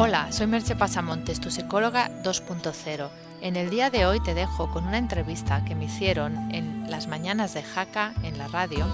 Hola, 0.00 0.30
soy 0.30 0.46
Merche 0.46 0.76
Pasamontes, 0.76 1.40
tu 1.40 1.50
psicóloga 1.50 2.08
2.0. 2.22 3.08
En 3.40 3.56
el 3.56 3.68
día 3.68 3.90
de 3.90 4.06
hoy 4.06 4.20
te 4.22 4.32
dejo 4.32 4.70
con 4.70 4.86
una 4.86 4.96
entrevista 4.96 5.64
que 5.64 5.74
me 5.74 5.86
hicieron 5.86 6.54
en 6.54 6.88
las 6.88 7.08
mañanas 7.08 7.52
de 7.52 7.64
Jaca 7.64 8.14
en 8.22 8.38
la 8.38 8.46
radio, 8.46 8.86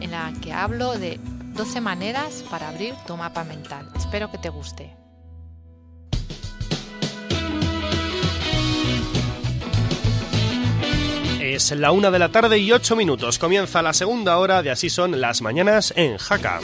en 0.00 0.12
la 0.12 0.32
que 0.40 0.52
hablo 0.52 0.96
de 0.96 1.18
12 1.24 1.80
maneras 1.80 2.44
para 2.48 2.68
abrir 2.68 2.94
tu 3.04 3.16
mapa 3.16 3.42
mental. 3.42 3.88
Espero 3.96 4.30
que 4.30 4.38
te 4.38 4.48
guste. 4.48 4.94
Es 11.40 11.72
la 11.72 11.90
una 11.90 12.12
de 12.12 12.18
la 12.20 12.28
tarde 12.28 12.58
y 12.58 12.70
ocho 12.70 12.94
minutos. 12.94 13.40
Comienza 13.40 13.82
la 13.82 13.92
segunda 13.92 14.38
hora 14.38 14.62
de 14.62 14.70
Así 14.70 14.88
son 14.88 15.20
las 15.20 15.42
mañanas 15.42 15.92
en 15.96 16.16
Jaca. 16.16 16.60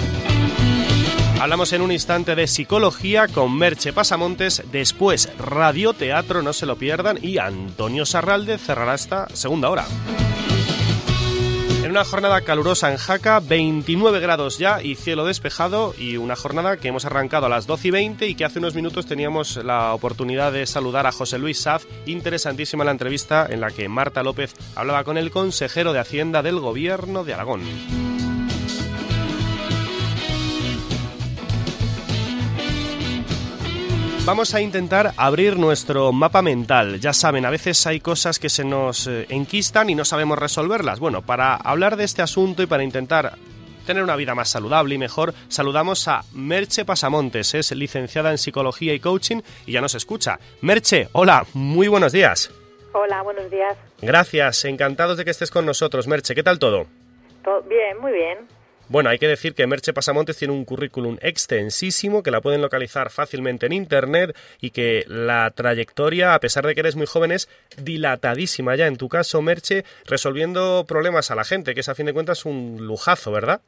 Hablamos 1.40 1.72
en 1.72 1.82
un 1.82 1.92
instante 1.92 2.34
de 2.34 2.46
psicología 2.46 3.28
con 3.28 3.56
Merche 3.56 3.92
Pasamontes, 3.92 4.62
después 4.70 5.28
radioteatro, 5.38 6.42
no 6.42 6.52
se 6.52 6.64
lo 6.64 6.76
pierdan, 6.76 7.18
y 7.20 7.38
Antonio 7.38 8.06
Sarralde 8.06 8.56
cerrará 8.56 8.94
esta 8.94 9.28
segunda 9.34 9.68
hora. 9.68 9.84
En 11.82 11.90
una 11.90 12.04
jornada 12.04 12.40
calurosa 12.40 12.90
en 12.90 12.96
Jaca, 12.96 13.40
29 13.40 14.18
grados 14.20 14.58
ya 14.58 14.82
y 14.82 14.94
cielo 14.94 15.26
despejado 15.26 15.94
y 15.98 16.16
una 16.16 16.34
jornada 16.34 16.78
que 16.78 16.88
hemos 16.88 17.04
arrancado 17.04 17.44
a 17.44 17.50
las 17.50 17.66
12 17.66 17.88
y 17.88 17.90
20 17.90 18.26
y 18.26 18.34
que 18.36 18.46
hace 18.46 18.58
unos 18.58 18.74
minutos 18.74 19.04
teníamos 19.04 19.56
la 19.56 19.92
oportunidad 19.92 20.50
de 20.50 20.66
saludar 20.66 21.06
a 21.06 21.12
José 21.12 21.38
Luis 21.38 21.60
Saz. 21.60 21.86
Interesantísima 22.06 22.84
la 22.84 22.92
entrevista 22.92 23.46
en 23.50 23.60
la 23.60 23.70
que 23.70 23.90
Marta 23.90 24.22
López 24.22 24.54
hablaba 24.74 25.04
con 25.04 25.18
el 25.18 25.30
consejero 25.30 25.92
de 25.92 25.98
Hacienda 25.98 26.40
del 26.42 26.58
Gobierno 26.58 27.22
de 27.22 27.34
Aragón. 27.34 28.13
Vamos 34.26 34.54
a 34.54 34.62
intentar 34.62 35.12
abrir 35.18 35.58
nuestro 35.58 36.10
mapa 36.10 36.40
mental. 36.40 36.98
Ya 36.98 37.12
saben, 37.12 37.44
a 37.44 37.50
veces 37.50 37.86
hay 37.86 38.00
cosas 38.00 38.38
que 38.38 38.48
se 38.48 38.64
nos 38.64 39.06
eh, 39.06 39.26
enquistan 39.28 39.90
y 39.90 39.94
no 39.94 40.06
sabemos 40.06 40.38
resolverlas. 40.38 40.98
Bueno, 40.98 41.20
para 41.20 41.56
hablar 41.56 41.96
de 41.96 42.04
este 42.04 42.22
asunto 42.22 42.62
y 42.62 42.66
para 42.66 42.82
intentar 42.82 43.34
tener 43.84 44.02
una 44.02 44.16
vida 44.16 44.34
más 44.34 44.48
saludable 44.48 44.94
y 44.94 44.98
mejor, 44.98 45.34
saludamos 45.48 46.08
a 46.08 46.22
Merche 46.32 46.86
Pasamontes. 46.86 47.52
Es 47.52 47.70
licenciada 47.72 48.30
en 48.30 48.38
psicología 48.38 48.94
y 48.94 48.98
coaching 48.98 49.42
y 49.66 49.72
ya 49.72 49.82
nos 49.82 49.94
escucha. 49.94 50.38
Merche, 50.62 51.08
hola, 51.12 51.44
muy 51.52 51.88
buenos 51.88 52.12
días. 52.12 52.50
Hola, 52.92 53.20
buenos 53.20 53.50
días. 53.50 53.76
Gracias, 54.00 54.64
encantados 54.64 55.18
de 55.18 55.26
que 55.26 55.32
estés 55.32 55.50
con 55.50 55.66
nosotros. 55.66 56.08
Merche, 56.08 56.34
¿qué 56.34 56.42
tal 56.42 56.58
todo? 56.58 56.86
Todo 57.44 57.60
bien, 57.64 58.00
muy 58.00 58.12
bien. 58.12 58.38
Bueno, 58.88 59.08
hay 59.08 59.18
que 59.18 59.28
decir 59.28 59.54
que 59.54 59.66
Merche 59.66 59.94
Pasamontes 59.94 60.36
tiene 60.36 60.52
un 60.52 60.66
currículum 60.66 61.16
extensísimo 61.22 62.22
que 62.22 62.30
la 62.30 62.42
pueden 62.42 62.60
localizar 62.60 63.10
fácilmente 63.10 63.64
en 63.66 63.72
Internet 63.72 64.36
y 64.60 64.70
que 64.70 65.04
la 65.06 65.50
trayectoria, 65.50 66.34
a 66.34 66.40
pesar 66.40 66.66
de 66.66 66.74
que 66.74 66.80
eres 66.80 66.94
muy 66.94 67.06
joven, 67.06 67.32
es 67.32 67.48
dilatadísima 67.78 68.76
ya 68.76 68.86
en 68.86 68.96
tu 68.96 69.08
caso, 69.08 69.40
Merche, 69.40 69.84
resolviendo 70.06 70.84
problemas 70.86 71.30
a 71.30 71.34
la 71.34 71.44
gente, 71.44 71.74
que 71.74 71.80
es 71.80 71.88
a 71.88 71.94
fin 71.94 72.06
de 72.06 72.12
cuentas 72.12 72.44
un 72.44 72.86
lujazo, 72.86 73.32
¿verdad? 73.32 73.62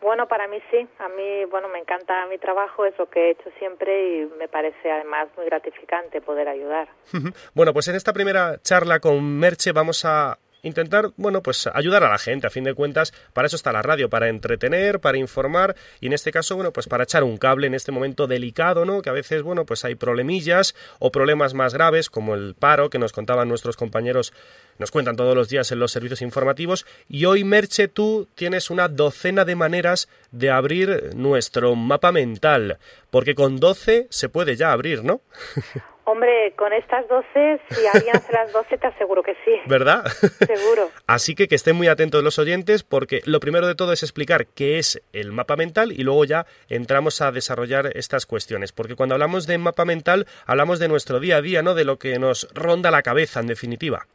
Bueno, 0.00 0.26
para 0.26 0.48
mí 0.48 0.58
sí. 0.70 0.86
A 0.98 1.08
mí, 1.08 1.44
bueno, 1.50 1.68
me 1.68 1.78
encanta 1.78 2.26
mi 2.26 2.36
trabajo, 2.36 2.84
es 2.84 2.98
lo 2.98 3.08
que 3.08 3.28
he 3.28 3.30
hecho 3.30 3.50
siempre 3.58 4.22
y 4.22 4.26
me 4.38 4.48
parece 4.48 4.90
además 4.90 5.28
muy 5.36 5.46
gratificante 5.46 6.20
poder 6.20 6.48
ayudar. 6.48 6.88
bueno, 7.54 7.72
pues 7.72 7.86
en 7.88 7.94
esta 7.94 8.12
primera 8.12 8.58
charla 8.62 8.98
con 8.98 9.38
Merche 9.38 9.72
vamos 9.72 10.04
a 10.04 10.38
intentar, 10.62 11.10
bueno, 11.16 11.42
pues 11.42 11.68
ayudar 11.72 12.04
a 12.04 12.08
la 12.08 12.18
gente, 12.18 12.46
a 12.46 12.50
fin 12.50 12.64
de 12.64 12.74
cuentas, 12.74 13.12
para 13.32 13.46
eso 13.46 13.56
está 13.56 13.72
la 13.72 13.82
radio, 13.82 14.08
para 14.08 14.28
entretener, 14.28 15.00
para 15.00 15.18
informar 15.18 15.74
y 16.00 16.06
en 16.06 16.12
este 16.12 16.30
caso, 16.30 16.54
bueno, 16.54 16.72
pues 16.72 16.86
para 16.86 17.04
echar 17.04 17.24
un 17.24 17.36
cable 17.36 17.66
en 17.66 17.74
este 17.74 17.90
momento 17.90 18.28
delicado, 18.28 18.84
¿no? 18.84 19.02
Que 19.02 19.10
a 19.10 19.12
veces, 19.12 19.42
bueno, 19.42 19.66
pues 19.66 19.84
hay 19.84 19.96
problemillas 19.96 20.74
o 21.00 21.10
problemas 21.10 21.54
más 21.54 21.74
graves 21.74 22.08
como 22.08 22.34
el 22.34 22.54
paro 22.54 22.90
que 22.90 22.98
nos 23.00 23.12
contaban 23.12 23.48
nuestros 23.48 23.76
compañeros 23.76 24.32
nos 24.78 24.90
cuentan 24.90 25.16
todos 25.16 25.34
los 25.34 25.48
días 25.48 25.70
en 25.72 25.78
los 25.78 25.92
servicios 25.92 26.22
informativos 26.22 26.86
y 27.08 27.24
hoy 27.24 27.44
Merche 27.44 27.88
tú 27.88 28.28
tienes 28.34 28.70
una 28.70 28.88
docena 28.88 29.44
de 29.44 29.56
maneras 29.56 30.08
de 30.30 30.50
abrir 30.50 31.10
nuestro 31.14 31.74
mapa 31.74 32.12
mental, 32.12 32.78
porque 33.10 33.34
con 33.34 33.58
12 33.58 34.06
se 34.10 34.28
puede 34.28 34.56
ya 34.56 34.72
abrir, 34.72 35.04
¿no? 35.04 35.20
Hombre, 36.04 36.52
con 36.56 36.72
estas 36.72 37.06
12, 37.06 37.60
si 37.70 37.86
alguien 37.86 38.16
hace 38.16 38.32
las 38.32 38.52
12, 38.52 38.76
te 38.76 38.86
aseguro 38.88 39.22
que 39.22 39.34
sí. 39.44 39.52
¿Verdad? 39.66 40.04
Seguro. 40.46 40.90
Así 41.06 41.36
que 41.36 41.46
que 41.46 41.54
estén 41.54 41.76
muy 41.76 41.86
atentos 41.86 42.24
los 42.24 42.40
oyentes, 42.40 42.82
porque 42.82 43.22
lo 43.24 43.38
primero 43.38 43.68
de 43.68 43.76
todo 43.76 43.92
es 43.92 44.02
explicar 44.02 44.46
qué 44.46 44.78
es 44.78 45.00
el 45.12 45.30
mapa 45.30 45.54
mental 45.54 45.92
y 45.92 46.02
luego 46.02 46.24
ya 46.24 46.46
entramos 46.68 47.20
a 47.20 47.30
desarrollar 47.30 47.96
estas 47.96 48.26
cuestiones. 48.26 48.72
Porque 48.72 48.96
cuando 48.96 49.14
hablamos 49.14 49.46
de 49.46 49.58
mapa 49.58 49.84
mental, 49.84 50.26
hablamos 50.44 50.80
de 50.80 50.88
nuestro 50.88 51.20
día 51.20 51.36
a 51.36 51.42
día, 51.42 51.62
¿no? 51.62 51.74
De 51.74 51.84
lo 51.84 51.98
que 51.98 52.18
nos 52.18 52.48
ronda 52.52 52.90
la 52.90 53.02
cabeza, 53.02 53.38
en 53.38 53.46
definitiva. 53.46 54.08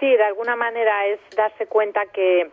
Sí, 0.00 0.16
de 0.16 0.22
alguna 0.22 0.54
manera 0.54 1.06
es 1.06 1.18
darse 1.36 1.66
cuenta 1.66 2.06
que 2.06 2.50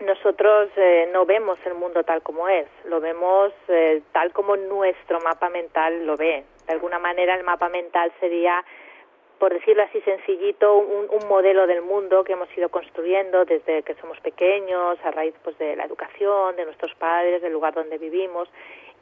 nosotros 0.00 0.68
eh, 0.76 1.08
no 1.12 1.24
vemos 1.24 1.58
el 1.64 1.74
mundo 1.74 2.04
tal 2.04 2.22
como 2.22 2.48
es, 2.48 2.66
lo 2.84 3.00
vemos 3.00 3.52
eh, 3.68 4.02
tal 4.12 4.30
como 4.32 4.56
nuestro 4.56 5.20
mapa 5.20 5.48
mental 5.48 6.06
lo 6.06 6.16
ve. 6.16 6.44
De 6.66 6.72
alguna 6.72 6.98
manera 6.98 7.34
el 7.34 7.44
mapa 7.44 7.70
mental 7.70 8.12
sería, 8.20 8.62
por 9.38 9.54
decirlo 9.54 9.84
así 9.84 10.02
sencillito, 10.02 10.76
un, 10.76 11.08
un, 11.08 11.28
modelo 11.28 11.66
del 11.66 11.80
mundo 11.80 12.24
que 12.24 12.32
hemos 12.32 12.54
ido 12.58 12.68
construyendo 12.68 13.46
desde 13.46 13.82
que 13.82 13.94
somos 13.94 14.20
pequeños, 14.20 14.98
a 15.02 15.10
raíz 15.12 15.34
pues, 15.42 15.56
de 15.58 15.76
la 15.76 15.84
educación, 15.84 16.56
de 16.56 16.66
nuestros 16.66 16.94
padres, 16.96 17.40
del 17.40 17.54
lugar 17.54 17.72
donde 17.72 17.96
vivimos, 17.96 18.50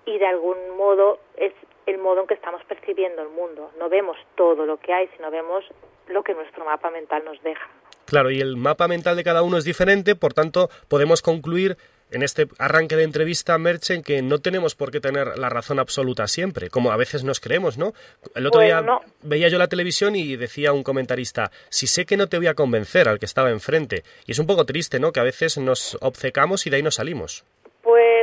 y 0.06 0.18
de 0.18 0.26
algún 0.26 0.76
modo 0.76 1.18
es 1.36 1.52
el 1.86 1.98
modo 1.98 2.22
en 2.22 2.26
que 2.26 2.34
estamos 2.34 2.62
percibiendo 2.64 3.22
el 3.22 3.28
mundo. 3.28 3.70
No 3.78 3.88
vemos 3.88 4.16
todo 4.36 4.66
lo 4.66 4.78
que 4.78 4.92
hay, 4.92 5.08
sino 5.16 5.30
vemos 5.30 5.64
lo 6.08 6.22
que 6.22 6.34
nuestro 6.34 6.64
mapa 6.64 6.90
mental 6.90 7.24
nos 7.24 7.42
deja. 7.42 7.68
Claro, 8.06 8.30
y 8.30 8.40
el 8.40 8.56
mapa 8.56 8.86
mental 8.88 9.16
de 9.16 9.24
cada 9.24 9.42
uno 9.42 9.56
es 9.56 9.64
diferente, 9.64 10.14
por 10.14 10.34
tanto, 10.34 10.68
podemos 10.88 11.22
concluir 11.22 11.76
en 12.10 12.22
este 12.22 12.46
arranque 12.58 12.96
de 12.96 13.02
entrevista, 13.02 13.56
Merche, 13.58 13.94
en 13.94 14.02
que 14.02 14.22
no 14.22 14.38
tenemos 14.38 14.74
por 14.74 14.90
qué 14.90 15.00
tener 15.00 15.38
la 15.38 15.48
razón 15.48 15.78
absoluta 15.78 16.28
siempre, 16.28 16.68
como 16.70 16.92
a 16.92 16.96
veces 16.96 17.24
nos 17.24 17.40
creemos, 17.40 17.78
¿no? 17.78 17.92
El 18.34 18.46
otro 18.46 18.60
día 18.60 18.84
veía 19.22 19.48
yo 19.48 19.58
la 19.58 19.68
televisión 19.68 20.14
y 20.14 20.36
decía 20.36 20.72
un 20.72 20.84
comentarista, 20.84 21.50
si 21.70 21.86
sé 21.86 22.04
que 22.04 22.16
no 22.16 22.28
te 22.28 22.36
voy 22.36 22.46
a 22.46 22.54
convencer 22.54 23.08
al 23.08 23.18
que 23.18 23.26
estaba 23.26 23.50
enfrente. 23.50 24.04
Y 24.26 24.32
es 24.32 24.38
un 24.38 24.46
poco 24.46 24.64
triste, 24.64 25.00
¿no? 25.00 25.12
Que 25.12 25.20
a 25.20 25.24
veces 25.24 25.58
nos 25.58 25.96
obcecamos 26.00 26.66
y 26.66 26.70
de 26.70 26.76
ahí 26.76 26.82
no 26.82 26.90
salimos. 26.90 27.44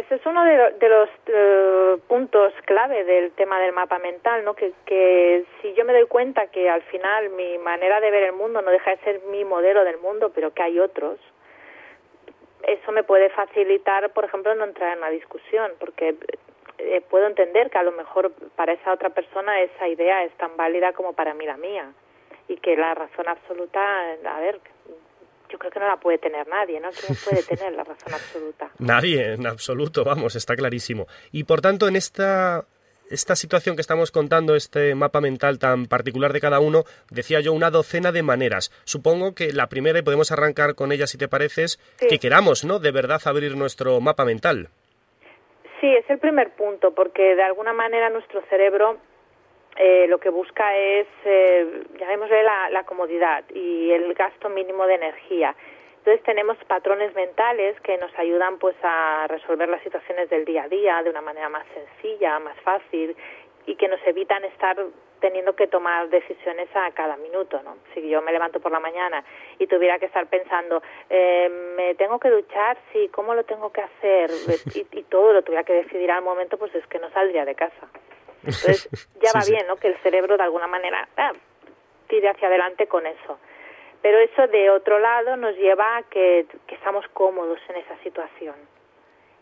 Pues 0.07 0.19
es 0.19 0.25
uno 0.25 0.43
de, 0.43 0.71
de 0.79 0.89
los 0.89 1.09
eh, 1.27 1.97
puntos 2.07 2.51
clave 2.65 3.03
del 3.03 3.31
tema 3.33 3.59
del 3.59 3.71
mapa 3.71 3.99
mental, 3.99 4.43
¿no? 4.43 4.55
Que, 4.55 4.73
que 4.83 5.45
si 5.61 5.75
yo 5.75 5.85
me 5.85 5.93
doy 5.93 6.07
cuenta 6.07 6.47
que 6.47 6.71
al 6.71 6.81
final 6.83 7.29
mi 7.29 7.59
manera 7.59 7.99
de 7.99 8.09
ver 8.09 8.23
el 8.23 8.33
mundo 8.33 8.63
no 8.63 8.71
deja 8.71 8.89
de 8.89 8.97
ser 9.03 9.21
mi 9.29 9.45
modelo 9.45 9.83
del 9.83 9.99
mundo, 9.99 10.31
pero 10.33 10.55
que 10.55 10.63
hay 10.63 10.79
otros, 10.79 11.19
eso 12.63 12.91
me 12.91 13.03
puede 13.03 13.29
facilitar, 13.29 14.11
por 14.11 14.25
ejemplo, 14.25 14.55
no 14.55 14.63
entrar 14.63 14.93
en 14.93 14.97
una 14.97 15.11
discusión, 15.11 15.71
porque 15.79 16.15
eh, 16.79 17.01
puedo 17.07 17.27
entender 17.27 17.69
que 17.69 17.77
a 17.77 17.83
lo 17.83 17.91
mejor 17.91 18.31
para 18.55 18.73
esa 18.73 18.93
otra 18.93 19.11
persona 19.11 19.61
esa 19.61 19.87
idea 19.87 20.23
es 20.23 20.33
tan 20.37 20.57
válida 20.57 20.93
como 20.93 21.13
para 21.13 21.35
mí 21.35 21.45
la 21.45 21.57
mía 21.57 21.91
y 22.47 22.57
que 22.57 22.75
la 22.75 22.95
razón 22.95 23.27
absoluta, 23.27 24.13
a 24.25 24.39
ver, 24.39 24.59
yo 25.51 25.59
creo 25.59 25.71
que 25.71 25.79
no 25.79 25.87
la 25.87 25.97
puede 25.97 26.17
tener 26.17 26.47
nadie, 26.47 26.79
¿no? 26.79 26.89
¿Quién 26.89 27.17
puede 27.23 27.43
tener 27.43 27.73
la 27.73 27.83
razón 27.83 28.13
absoluta? 28.13 28.69
Nadie, 28.79 29.33
en 29.33 29.45
absoluto, 29.45 30.03
vamos, 30.03 30.35
está 30.35 30.55
clarísimo. 30.55 31.07
Y 31.31 31.43
por 31.43 31.61
tanto, 31.61 31.87
en 31.87 31.95
esta 31.95 32.65
esta 33.09 33.35
situación 33.35 33.75
que 33.75 33.81
estamos 33.81 34.09
contando, 34.09 34.55
este 34.55 34.95
mapa 34.95 35.19
mental 35.19 35.59
tan 35.59 35.85
particular 35.85 36.31
de 36.31 36.39
cada 36.39 36.61
uno, 36.61 36.83
decía 37.09 37.41
yo, 37.41 37.51
una 37.51 37.69
docena 37.69 38.13
de 38.13 38.23
maneras. 38.23 38.71
Supongo 38.85 39.35
que 39.35 39.51
la 39.51 39.67
primera, 39.67 39.99
y 39.99 40.01
podemos 40.01 40.31
arrancar 40.31 40.75
con 40.75 40.93
ella 40.93 41.07
si 41.07 41.17
te 41.17 41.27
pareces, 41.27 41.77
que 41.99 42.19
queramos, 42.19 42.63
¿no? 42.63 42.79
De 42.79 42.91
verdad 42.91 43.21
abrir 43.25 43.57
nuestro 43.57 43.99
mapa 43.99 44.23
mental. 44.23 44.69
Sí, 45.81 45.93
es 45.93 46.09
el 46.09 46.19
primer 46.19 46.51
punto, 46.51 46.93
porque 46.95 47.35
de 47.35 47.43
alguna 47.43 47.73
manera 47.73 48.09
nuestro 48.09 48.41
cerebro 48.49 48.97
eh, 49.77 50.05
lo 50.07 50.19
que 50.19 50.29
busca 50.29 50.75
es, 50.75 51.07
eh, 51.25 51.83
llamémosle 51.99 52.43
la, 52.43 52.69
la 52.69 52.83
comodidad 52.83 53.43
y 53.53 53.91
el 53.91 54.13
gasto 54.13 54.49
mínimo 54.49 54.85
de 54.85 54.95
energía. 54.95 55.55
Entonces 55.99 56.23
tenemos 56.23 56.57
patrones 56.65 57.13
mentales 57.13 57.79
que 57.81 57.97
nos 57.97 58.11
ayudan 58.17 58.57
pues 58.57 58.75
a 58.81 59.27
resolver 59.27 59.69
las 59.69 59.83
situaciones 59.83 60.29
del 60.29 60.45
día 60.45 60.63
a 60.63 60.67
día 60.67 61.03
de 61.03 61.11
una 61.11 61.21
manera 61.21 61.47
más 61.47 61.65
sencilla, 61.73 62.39
más 62.39 62.59
fácil 62.61 63.15
y 63.67 63.75
que 63.75 63.87
nos 63.87 63.99
evitan 64.07 64.43
estar 64.45 64.77
teniendo 65.19 65.55
que 65.55 65.67
tomar 65.67 66.09
decisiones 66.09 66.67
a 66.73 66.89
cada 66.91 67.15
minuto, 67.17 67.61
¿no? 67.63 67.77
Si 67.93 68.09
yo 68.09 68.21
me 68.23 68.31
levanto 68.31 68.59
por 68.59 68.71
la 68.71 68.79
mañana 68.79 69.23
y 69.59 69.67
tuviera 69.67 69.99
que 69.99 70.07
estar 70.07 70.25
pensando, 70.27 70.81
eh, 71.09 71.47
me 71.77 71.93
tengo 71.93 72.19
que 72.19 72.31
duchar, 72.31 72.77
sí, 72.91 73.07
¿cómo 73.13 73.35
lo 73.35 73.43
tengo 73.45 73.71
que 73.71 73.81
hacer? 73.81 74.31
Y, 74.75 74.99
y 74.99 75.03
todo 75.03 75.33
lo 75.33 75.43
tuviera 75.43 75.63
que 75.63 75.73
decidir 75.73 76.09
al 76.09 76.23
momento, 76.23 76.57
pues 76.57 76.73
es 76.73 76.85
que 76.87 76.97
no 76.97 77.11
saldría 77.11 77.45
de 77.45 77.53
casa. 77.53 77.87
Entonces 78.43 78.89
ya 79.21 79.31
va 79.33 79.41
bien, 79.47 79.67
¿no? 79.67 79.77
Que 79.77 79.89
el 79.89 79.97
cerebro 79.97 80.37
de 80.37 80.43
alguna 80.43 80.67
manera 80.67 81.07
ah, 81.17 81.33
tire 82.07 82.29
hacia 82.29 82.47
adelante 82.47 82.87
con 82.87 83.05
eso. 83.05 83.39
Pero 84.01 84.17
eso 84.17 84.47
de 84.47 84.69
otro 84.69 84.99
lado 84.99 85.37
nos 85.37 85.55
lleva 85.57 85.97
a 85.97 86.03
que, 86.03 86.45
que 86.67 86.75
estamos 86.75 87.07
cómodos 87.13 87.59
en 87.69 87.77
esa 87.77 87.97
situación 88.03 88.55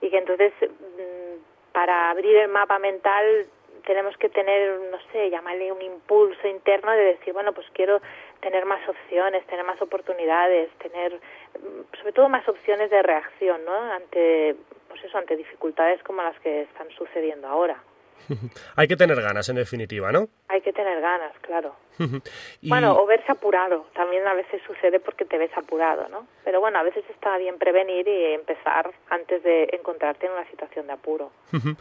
y 0.02 0.10
que 0.10 0.18
entonces 0.18 0.54
mm, 0.62 1.72
para 1.72 2.10
abrir 2.10 2.36
el 2.36 2.50
mapa 2.50 2.80
mental 2.80 3.48
tenemos 3.86 4.16
que 4.18 4.30
tener, 4.30 4.80
no 4.92 4.98
sé, 5.12 5.30
llamarle 5.30 5.72
un 5.72 5.82
impulso 5.82 6.48
interno 6.48 6.92
de 6.92 7.06
decir, 7.06 7.34
bueno, 7.34 7.54
pues 7.54 7.66
quiero 7.74 8.02
tener 8.42 8.66
más 8.66 8.88
opciones, 8.88 9.46
tener 9.48 9.66
más 9.66 9.82
oportunidades, 9.82 10.70
tener 10.78 11.16
mm, 11.16 11.98
sobre 11.98 12.12
todo 12.12 12.30
más 12.30 12.48
opciones 12.48 12.90
de 12.90 13.02
reacción, 13.02 13.64
¿no? 13.66 13.74
Ante, 13.94 14.56
pues 14.88 15.04
eso, 15.04 15.18
ante 15.18 15.36
dificultades 15.36 16.04
como 16.04 16.22
las 16.22 16.40
que 16.40 16.64
están 16.64 16.90
sucediendo 16.92 17.48
ahora. 17.48 17.82
Hay 18.76 18.88
que 18.88 18.96
tener 18.96 19.22
ganas, 19.22 19.50
en 19.50 19.56
definitiva, 19.56 20.12
¿no? 20.12 20.28
Hay 20.48 20.62
que 20.62 20.74
tener 20.74 21.02
ganas, 21.02 21.34
claro. 21.42 21.76
Bueno, 22.62 22.98
o 22.98 23.06
verse 23.06 23.32
apurado. 23.32 23.88
También 23.94 24.26
a 24.28 24.34
veces 24.34 24.62
sucede 24.66 25.00
porque 25.00 25.26
te 25.26 25.38
ves 25.38 25.52
apurado, 25.56 26.08
¿no? 26.10 26.28
Pero 26.44 26.60
bueno, 26.60 26.80
a 26.80 26.84
veces 26.84 27.04
está 27.10 27.38
bien 27.38 27.58
prevenir 27.58 28.08
y 28.08 28.34
empezar 28.34 28.92
antes 29.10 29.44
de 29.44 29.70
encontrarte 29.74 30.26
en 30.26 30.34
una 30.34 30.50
situación 30.50 30.88
de 30.88 30.94
apuro. 30.94 31.32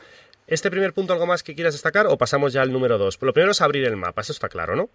¿Este 0.46 0.70
primer 0.70 0.94
punto 0.94 1.12
algo 1.12 1.26
más 1.26 1.43
que 1.43 1.55
quieras 1.55 1.75
destacar 1.75 2.06
o 2.06 2.17
pasamos 2.17 2.52
ya 2.52 2.62
al 2.62 2.73
número 2.73 2.96
dos? 2.96 3.19
Lo 3.20 3.32
primero 3.32 3.52
es 3.52 3.61
abrir 3.61 3.85
el 3.87 3.96
mapa, 3.96 4.23
eso 4.23 4.32
está 4.32 4.49
claro, 4.49 4.76
¿no? 4.76 4.88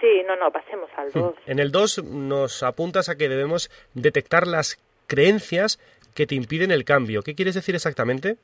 Sí, 0.00 0.22
no, 0.26 0.36
no, 0.36 0.50
pasemos 0.50 0.90
al 0.96 1.12
dos. 1.12 1.34
En 1.46 1.58
el 1.58 1.72
dos 1.72 2.02
nos 2.04 2.62
apuntas 2.62 3.08
a 3.08 3.16
que 3.16 3.28
debemos 3.28 3.70
detectar 3.94 4.46
las 4.46 4.78
creencias 5.06 5.78
que 6.14 6.26
te 6.26 6.34
impiden 6.34 6.70
el 6.70 6.84
cambio. 6.84 7.22
¿Qué 7.22 7.34
quieres 7.34 7.54
decir 7.54 7.74
exactamente? 7.74 8.36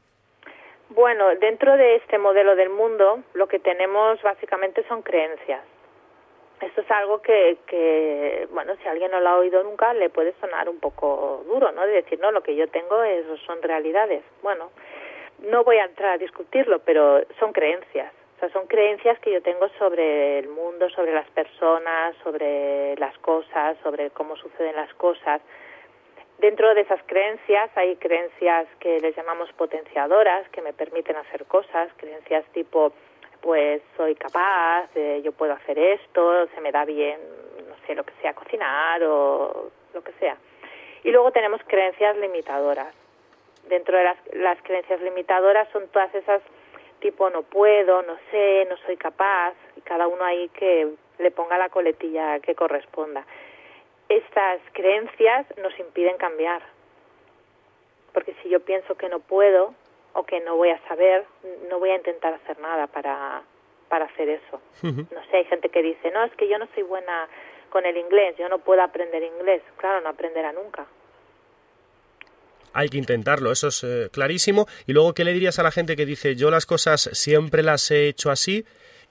Bueno, 0.91 1.29
dentro 1.37 1.77
de 1.77 1.97
este 1.97 2.17
modelo 2.17 2.57
del 2.57 2.71
mundo, 2.71 3.23
lo 3.35 3.47
que 3.47 3.59
tenemos 3.59 4.23
básicamente 4.23 4.85
son 4.89 5.03
creencias. 5.03 5.63
Esto 6.63 6.81
es 6.81 6.91
algo 6.91 7.21
que, 7.21 7.59
que, 7.67 8.49
bueno, 8.51 8.75
si 8.83 8.89
alguien 8.89 9.11
no 9.11 9.21
lo 9.21 9.29
ha 9.29 9.37
oído 9.37 9.63
nunca, 9.63 9.93
le 9.93 10.09
puede 10.09 10.35
sonar 10.41 10.69
un 10.69 10.81
poco 10.81 11.45
duro, 11.47 11.71
¿no? 11.73 11.87
De 11.87 11.93
decir, 11.93 12.19
no, 12.21 12.33
lo 12.33 12.43
que 12.43 12.57
yo 12.57 12.69
tengo 12.69 13.03
es, 13.03 13.25
son 13.47 13.63
realidades. 13.63 14.25
Bueno, 14.43 14.71
no 15.41 15.63
voy 15.63 15.77
a 15.77 15.85
entrar 15.85 16.15
a 16.15 16.19
discutirlo, 16.19 16.81
pero 16.81 17.21
son 17.39 17.53
creencias. 17.53 18.13
O 18.37 18.41
sea, 18.41 18.49
son 18.51 18.67
creencias 18.67 19.19
que 19.21 19.33
yo 19.33 19.43
tengo 19.43 19.69
sobre 19.79 20.39
el 20.39 20.49
mundo, 20.49 20.89
sobre 20.91 21.13
las 21.13 21.29
personas, 21.31 22.17
sobre 22.25 22.97
las 22.97 23.17
cosas, 23.19 23.77
sobre 23.83 24.11
cómo 24.11 24.37
suceden 24.37 24.75
las 24.75 24.93
cosas. 24.95 25.43
Dentro 26.39 26.73
de 26.73 26.83
esas 26.83 27.01
creencias 27.07 27.69
hay 27.75 27.97
creencias 27.97 28.69
que 28.79 29.01
les 29.01 29.17
llamamos 29.17 29.53
potenciadoras, 29.55 30.49
que 30.51 30.63
me 30.63 30.73
permiten 30.73 31.17
hacer 31.17 31.45
cosas, 31.47 31.91
creencias 31.97 32.45
tipo, 32.53 32.93
pues 33.41 33.83
soy 33.97 34.15
capaz, 34.15 34.89
yo 35.25 35.33
puedo 35.33 35.53
hacer 35.53 35.77
esto, 35.77 36.47
se 36.55 36.61
me 36.61 36.71
da 36.71 36.85
bien, 36.85 37.19
no 37.69 37.75
sé, 37.85 37.97
lo 37.97 38.05
que 38.05 38.13
sea, 38.23 38.35
cocinar 38.35 39.03
o 39.03 39.71
lo 39.93 40.05
que 40.05 40.13
sea. 40.21 40.37
Y 41.03 41.11
luego 41.11 41.33
tenemos 41.33 41.61
creencias 41.67 42.17
limitadoras. 42.19 42.95
Dentro 43.69 43.99
de 43.99 44.05
las, 44.05 44.19
las 44.35 44.63
creencias 44.63 45.01
limitadoras 45.01 45.69
son 45.73 45.89
todas 45.89 46.15
esas 46.15 46.41
tipo 47.01 47.31
no 47.31 47.43
puedo, 47.43 48.03
no 48.03 48.17
sé, 48.31 48.65
no 48.71 48.77
soy 48.79 48.97
capaz, 48.97 49.55
y 49.77 49.81
cada 49.81 50.07
uno 50.07 50.25
ahí 50.25 50.49
que 50.51 50.89
le 51.19 51.31
ponga 51.33 51.59
la 51.59 51.69
coletilla 51.69 52.39
que 52.39 52.55
corresponda 52.55 53.25
estas 54.09 54.61
creencias 54.73 55.47
nos 55.63 55.79
impiden 55.79 56.17
cambiar. 56.17 56.63
Porque 58.13 58.35
si 58.43 58.49
yo 58.49 58.61
pienso 58.61 58.97
que 58.97 59.09
no 59.09 59.21
puedo 59.21 59.75
o 60.15 60.25
que 60.25 60.41
no 60.41 60.57
voy 60.57 60.71
a 60.71 60.89
saber, 60.89 61.25
no 61.69 61.79
voy 61.79 61.91
a 61.91 61.97
intentar 61.97 62.35
hacer 62.35 62.59
nada 62.59 62.87
para, 62.87 63.43
para 63.89 64.07
hacer 64.07 64.29
eso. 64.29 64.61
No 64.83 65.25
sé, 65.31 65.37
hay 65.37 65.45
gente 65.45 65.69
que 65.69 65.83
dice, 65.83 66.11
no, 66.11 66.25
es 66.25 66.33
que 66.35 66.49
yo 66.49 66.59
no 66.59 66.67
soy 66.75 66.83
buena 66.83 67.29
con 67.71 67.85
el 67.85 67.97
inglés, 67.97 68.35
yo 68.39 68.49
no 68.49 68.59
puedo 68.59 68.83
aprender 68.83 69.23
inglés. 69.23 69.63
Claro, 69.77 70.01
no 70.01 70.09
aprenderá 70.09 70.53
nunca. 70.53 70.87
Hay 72.73 72.89
que 72.89 72.99
intentarlo, 72.99 73.51
eso 73.51 73.69
es 73.69 73.83
eh, 73.85 74.09
clarísimo. 74.13 74.67
Y 74.87 74.93
luego, 74.93 75.15
¿qué 75.15 75.25
le 75.25 75.33
dirías 75.33 75.59
a 75.59 75.63
la 75.63 75.71
gente 75.71 75.97
que 75.97 76.07
dice, 76.07 76.37
yo 76.37 76.51
las 76.51 76.67
cosas 76.67 77.11
siempre 77.13 77.63
las 77.63 77.91
he 77.91 78.09
hecho 78.09 78.31
así, 78.31 78.65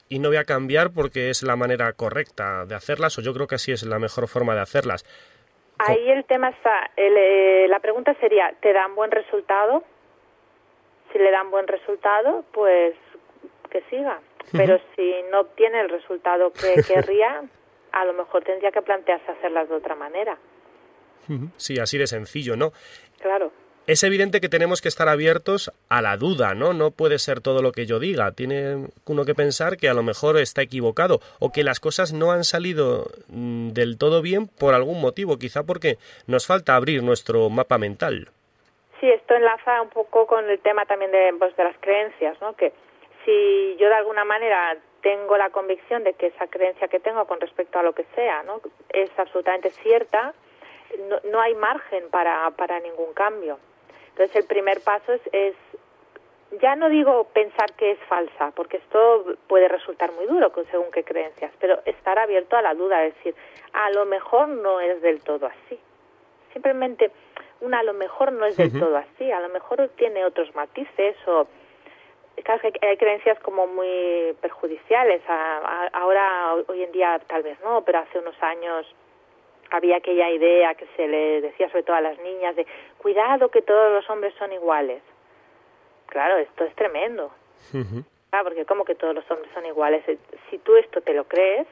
y 0.08 0.18
no 0.18 0.28
voy 0.28 0.38
a 0.38 0.44
cambiar 0.44 0.90
porque 0.92 1.30
es 1.30 1.42
la 1.42 1.56
manera 1.56 1.92
correcta 1.92 2.64
de 2.64 2.74
hacerlas 2.74 3.18
o 3.18 3.22
yo 3.22 3.32
creo 3.34 3.46
que 3.46 3.56
así 3.56 3.72
es 3.72 3.82
la 3.84 3.98
mejor 3.98 4.28
forma 4.28 4.54
de 4.54 4.60
hacerlas. 4.60 5.04
Ahí 5.78 6.10
el 6.10 6.24
tema 6.24 6.48
está, 6.48 6.90
eh, 6.96 7.66
la 7.68 7.78
pregunta 7.78 8.14
sería, 8.20 8.52
¿te 8.60 8.72
dan 8.72 8.94
buen 8.94 9.10
resultado? 9.10 9.84
Si 11.12 11.18
le 11.18 11.30
dan 11.30 11.50
buen 11.50 11.68
resultado, 11.68 12.44
pues 12.52 12.94
que 13.70 13.82
siga. 13.88 14.20
Pero 14.52 14.80
si 14.96 15.14
no 15.30 15.40
obtiene 15.40 15.80
el 15.80 15.88
resultado 15.88 16.52
que 16.52 16.82
querría, 16.86 17.42
a 17.92 18.04
lo 18.04 18.12
mejor 18.14 18.42
tendría 18.42 18.72
que 18.72 18.82
plantearse 18.82 19.30
hacerlas 19.30 19.68
de 19.68 19.76
otra 19.76 19.94
manera. 19.94 20.36
Sí, 21.56 21.78
así 21.78 21.98
de 21.98 22.06
sencillo, 22.06 22.56
¿no? 22.56 22.72
Claro 23.20 23.52
es 23.88 24.04
evidente 24.04 24.42
que 24.42 24.50
tenemos 24.50 24.82
que 24.82 24.88
estar 24.88 25.08
abiertos 25.08 25.72
a 25.88 26.02
la 26.02 26.18
duda, 26.18 26.54
¿no? 26.54 26.74
No 26.74 26.90
puede 26.90 27.18
ser 27.18 27.40
todo 27.40 27.62
lo 27.62 27.72
que 27.72 27.86
yo 27.86 27.98
diga. 27.98 28.32
Tiene 28.32 28.88
uno 29.06 29.24
que 29.24 29.34
pensar 29.34 29.78
que 29.78 29.88
a 29.88 29.94
lo 29.94 30.02
mejor 30.02 30.36
está 30.36 30.60
equivocado 30.60 31.20
o 31.40 31.52
que 31.52 31.64
las 31.64 31.80
cosas 31.80 32.12
no 32.12 32.30
han 32.30 32.44
salido 32.44 33.06
mm, 33.28 33.70
del 33.70 33.96
todo 33.96 34.20
bien 34.20 34.46
por 34.46 34.74
algún 34.74 35.00
motivo, 35.00 35.38
quizá 35.38 35.62
porque 35.62 35.96
nos 36.26 36.46
falta 36.46 36.76
abrir 36.76 37.02
nuestro 37.02 37.48
mapa 37.48 37.78
mental. 37.78 38.28
Sí, 39.00 39.08
esto 39.08 39.34
enlaza 39.34 39.80
un 39.80 39.88
poco 39.88 40.26
con 40.26 40.50
el 40.50 40.58
tema 40.58 40.84
también 40.84 41.10
de, 41.10 41.34
pues, 41.38 41.56
de 41.56 41.64
las 41.64 41.78
creencias, 41.78 42.38
¿no? 42.42 42.54
Que 42.56 42.74
si 43.24 43.74
yo 43.80 43.88
de 43.88 43.94
alguna 43.94 44.26
manera 44.26 44.76
tengo 45.00 45.38
la 45.38 45.48
convicción 45.48 46.04
de 46.04 46.12
que 46.12 46.26
esa 46.26 46.46
creencia 46.48 46.88
que 46.88 47.00
tengo 47.00 47.24
con 47.26 47.40
respecto 47.40 47.78
a 47.78 47.82
lo 47.82 47.94
que 47.94 48.04
sea, 48.14 48.42
¿no? 48.42 48.60
Es 48.90 49.08
absolutamente 49.16 49.70
cierta, 49.70 50.34
no, 51.08 51.20
no 51.30 51.40
hay 51.40 51.54
margen 51.54 52.10
para, 52.10 52.50
para 52.50 52.80
ningún 52.80 53.14
cambio. 53.14 53.58
Entonces 54.18 54.34
el 54.42 54.48
primer 54.48 54.80
paso 54.80 55.12
es, 55.30 55.54
ya 56.60 56.74
no 56.74 56.88
digo 56.88 57.22
pensar 57.32 57.72
que 57.74 57.92
es 57.92 57.98
falsa, 58.08 58.50
porque 58.56 58.78
esto 58.78 59.36
puede 59.46 59.68
resultar 59.68 60.10
muy 60.10 60.26
duro 60.26 60.50
según 60.72 60.90
qué 60.90 61.04
creencias, 61.04 61.52
pero 61.60 61.78
estar 61.84 62.18
abierto 62.18 62.56
a 62.56 62.62
la 62.62 62.74
duda, 62.74 62.98
decir, 62.98 63.36
a 63.72 63.90
lo 63.90 64.06
mejor 64.06 64.48
no 64.48 64.80
es 64.80 65.00
del 65.02 65.20
todo 65.20 65.46
así. 65.46 65.78
Simplemente, 66.52 67.12
una 67.60 67.78
a 67.78 67.82
lo 67.84 67.94
mejor 67.94 68.32
no 68.32 68.44
es 68.44 68.56
del 68.56 68.76
todo 68.76 68.96
así, 68.96 69.30
a 69.30 69.38
lo 69.38 69.50
mejor 69.50 69.88
tiene 69.94 70.24
otros 70.24 70.52
matices 70.56 71.14
o 71.28 71.46
claro 72.42 72.60
que 72.60 72.86
hay 72.88 72.96
creencias 72.96 73.38
como 73.38 73.68
muy 73.68 74.34
perjudiciales. 74.40 75.22
ahora, 75.92 76.56
hoy 76.66 76.82
en 76.82 76.90
día, 76.90 77.20
tal 77.28 77.44
vez 77.44 77.56
no, 77.60 77.82
pero 77.82 78.00
hace 78.00 78.18
unos 78.18 78.34
años 78.42 78.84
había 79.70 79.96
aquella 79.96 80.30
idea 80.30 80.74
que 80.74 80.86
se 80.96 81.06
le 81.06 81.40
decía 81.40 81.68
sobre 81.68 81.82
todo 81.82 81.96
a 81.96 82.00
las 82.00 82.18
niñas 82.18 82.56
de 82.56 82.66
cuidado 82.98 83.50
que 83.50 83.62
todos 83.62 83.92
los 83.92 84.08
hombres 84.10 84.34
son 84.38 84.52
iguales. 84.52 85.02
Claro, 86.06 86.38
esto 86.38 86.64
es 86.64 86.74
tremendo. 86.74 87.30
Ah, 88.32 88.40
porque 88.42 88.64
como 88.64 88.84
que 88.84 88.94
todos 88.94 89.14
los 89.14 89.30
hombres 89.30 89.50
son 89.54 89.66
iguales. 89.66 90.06
Eh, 90.08 90.18
si 90.50 90.58
tú 90.58 90.76
esto 90.76 91.00
te 91.00 91.14
lo 91.14 91.24
crees, 91.24 91.66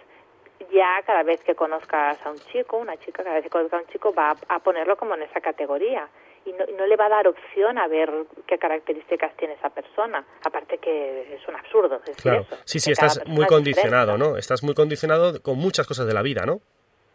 ya 0.73 1.02
cada 1.06 1.23
vez 1.23 1.40
que 1.42 1.54
conozcas 1.54 2.18
a 2.25 2.30
un 2.30 2.38
chico, 2.52 2.78
una 2.78 2.97
chica, 2.99 3.23
cada 3.23 3.37
vez 3.37 3.44
que 3.44 3.50
conozca 3.50 3.76
a 3.76 3.80
un 3.80 3.87
chico 3.87 4.12
va 4.12 4.35
a, 4.49 4.59
ponerlo 4.61 4.97
como 4.97 5.14
en 5.14 5.23
esa 5.23 5.40
categoría 5.40 6.09
y 6.44 6.52
no, 6.52 6.64
no, 6.78 6.87
le 6.87 6.97
va 6.97 7.06
a 7.06 7.11
dar 7.11 7.28
opción 7.28 7.76
a 7.78 7.88
ver 7.88 8.11
qué 8.47 8.56
características 8.56 9.37
tiene 9.37 9.54
esa 9.54 9.70
persona. 9.70 10.25
Aparte 10.44 10.78
que 10.78 11.35
es 11.35 11.47
un 11.49 11.56
absurdo 11.56 12.00
claro. 12.23 12.47
Sí, 12.64 12.78
sí, 12.78 12.92
estás 12.92 13.26
muy 13.26 13.47
condicionado, 13.47 14.16
¿no? 14.16 14.37
Estás 14.37 14.62
muy 14.62 14.75
condicionado 14.75 15.42
con 15.42 15.59
muchas 15.59 15.87
cosas 15.87 16.06
de 16.06 16.14
la 16.14 16.23
vida, 16.23 16.47
¿no? 16.47 16.61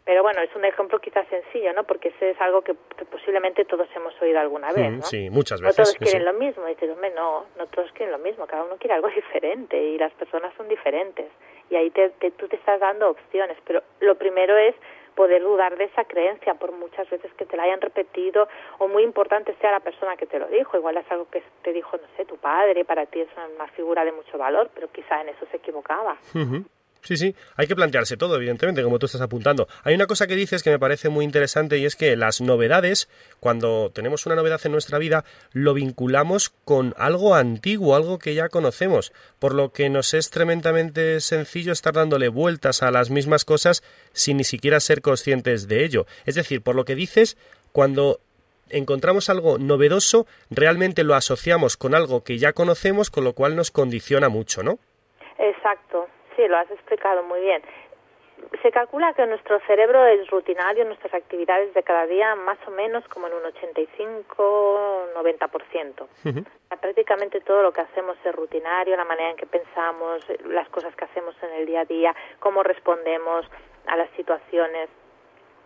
Pero 0.04 0.22
bueno, 0.22 0.40
es 0.40 0.54
un 0.56 0.64
ejemplo 0.64 0.98
quizás 1.00 1.26
sencillo, 1.28 1.72
¿no? 1.74 1.84
Porque 1.84 2.08
ese 2.08 2.30
es 2.30 2.40
algo 2.40 2.62
que, 2.62 2.74
posiblemente 2.74 3.64
todos 3.64 3.88
hemos 3.94 4.20
oído 4.20 4.40
alguna 4.40 4.72
vez, 4.72 4.90
¿no? 4.90 5.02
Sí, 5.02 5.30
muchas 5.30 5.60
veces. 5.60 5.78
No 5.78 5.84
todos 5.84 5.96
quieren 5.96 6.24
lo 6.24 6.32
mismo. 6.32 6.66
Y 6.66 6.74
dices, 6.74 6.90
hombre, 6.90 7.12
no, 7.14 7.46
no 7.56 7.66
todos 7.68 7.90
quieren 7.92 8.10
lo 8.10 8.18
mismo. 8.18 8.46
Cada 8.46 8.64
uno 8.64 8.76
quiere 8.78 8.94
algo 8.94 9.08
diferente 9.14 9.80
y 9.80 9.98
las 9.98 10.12
personas 10.14 10.52
son 10.56 10.68
diferentes. 10.68 11.26
Y 11.70 11.76
ahí 11.76 11.90
te, 11.90 12.10
tú 12.32 12.48
te 12.48 12.56
estás 12.56 12.80
dando 12.80 13.10
opciones. 13.10 13.56
Pero 13.64 13.82
lo 14.00 14.16
primero 14.16 14.56
es 14.58 14.74
poder 15.14 15.42
dudar 15.42 15.76
de 15.76 15.84
esa 15.84 16.04
creencia 16.04 16.54
por 16.54 16.72
muchas 16.72 17.08
veces 17.08 17.32
que 17.34 17.44
te 17.44 17.56
la 17.56 17.64
hayan 17.64 17.80
repetido 17.80 18.48
o 18.78 18.88
muy 18.88 19.04
importante 19.04 19.54
sea 19.60 19.70
la 19.70 19.80
persona 19.80 20.16
que 20.16 20.26
te 20.26 20.38
lo 20.38 20.48
dijo. 20.48 20.76
Igual 20.76 20.96
es 20.96 21.10
algo 21.12 21.28
que 21.30 21.42
te 21.62 21.72
dijo, 21.72 21.96
no 21.96 22.08
sé, 22.16 22.24
tu 22.24 22.38
padre, 22.38 22.84
para 22.84 23.06
ti 23.06 23.20
es 23.20 23.28
una 23.54 23.68
figura 23.68 24.04
de 24.04 24.12
mucho 24.12 24.36
valor, 24.36 24.70
pero 24.74 24.90
quizá 24.90 25.20
en 25.20 25.28
eso 25.28 25.46
se 25.50 25.58
equivocaba. 25.58 26.16
Sí, 27.02 27.16
sí, 27.16 27.34
hay 27.56 27.66
que 27.66 27.74
plantearse 27.74 28.16
todo, 28.16 28.36
evidentemente, 28.36 28.80
como 28.84 29.00
tú 29.00 29.06
estás 29.06 29.20
apuntando. 29.20 29.66
Hay 29.82 29.94
una 29.94 30.06
cosa 30.06 30.28
que 30.28 30.36
dices 30.36 30.62
que 30.62 30.70
me 30.70 30.78
parece 30.78 31.08
muy 31.08 31.24
interesante 31.24 31.78
y 31.78 31.84
es 31.84 31.96
que 31.96 32.14
las 32.16 32.40
novedades, 32.40 33.08
cuando 33.40 33.90
tenemos 33.92 34.24
una 34.24 34.36
novedad 34.36 34.60
en 34.64 34.70
nuestra 34.70 34.98
vida, 34.98 35.24
lo 35.52 35.74
vinculamos 35.74 36.50
con 36.64 36.94
algo 36.96 37.34
antiguo, 37.34 37.96
algo 37.96 38.20
que 38.20 38.34
ya 38.34 38.48
conocemos, 38.48 39.12
por 39.40 39.52
lo 39.52 39.72
que 39.72 39.88
nos 39.90 40.14
es 40.14 40.30
tremendamente 40.30 41.20
sencillo 41.20 41.72
estar 41.72 41.92
dándole 41.92 42.28
vueltas 42.28 42.84
a 42.84 42.92
las 42.92 43.10
mismas 43.10 43.44
cosas 43.44 43.82
sin 44.12 44.36
ni 44.36 44.44
siquiera 44.44 44.78
ser 44.78 45.02
conscientes 45.02 45.66
de 45.66 45.84
ello. 45.84 46.06
Es 46.24 46.36
decir, 46.36 46.62
por 46.62 46.76
lo 46.76 46.84
que 46.84 46.94
dices, 46.94 47.36
cuando 47.72 48.20
encontramos 48.70 49.28
algo 49.28 49.58
novedoso, 49.58 50.28
realmente 50.50 51.02
lo 51.02 51.16
asociamos 51.16 51.76
con 51.76 51.96
algo 51.96 52.22
que 52.22 52.38
ya 52.38 52.52
conocemos, 52.52 53.10
con 53.10 53.24
lo 53.24 53.32
cual 53.32 53.56
nos 53.56 53.72
condiciona 53.72 54.28
mucho, 54.28 54.62
¿no? 54.62 54.78
Exacto, 55.38 56.06
Sí, 56.36 56.48
lo 56.48 56.56
has 56.56 56.70
explicado 56.70 57.22
muy 57.22 57.40
bien. 57.40 57.62
se 58.62 58.72
calcula 58.72 59.12
que 59.14 59.24
nuestro 59.26 59.60
cerebro 59.66 60.04
es 60.06 60.26
rutinario, 60.28 60.84
nuestras 60.84 61.14
actividades 61.14 61.72
de 61.74 61.82
cada 61.82 62.06
día 62.06 62.34
más 62.34 62.58
o 62.66 62.70
menos 62.70 63.06
como 63.08 63.26
en 63.28 63.34
un 63.34 63.42
85-90%. 63.42 66.06
Prácticamente 66.80 67.40
todo 67.40 67.62
lo 67.62 67.72
que 67.72 67.82
hacemos 67.82 68.16
es 68.24 68.34
rutinario, 68.34 68.96
la 68.96 69.04
manera 69.04 69.30
en 69.30 69.36
que 69.36 69.46
pensamos, 69.46 70.24
las 70.46 70.68
cosas 70.70 70.96
que 70.96 71.04
hacemos 71.04 71.36
en 71.42 71.50
el 71.52 71.66
día 71.66 71.82
a 71.82 71.84
día, 71.84 72.16
cómo 72.40 72.62
respondemos 72.62 73.46
a 73.86 73.96
las 73.96 74.08
situaciones. 74.16 74.88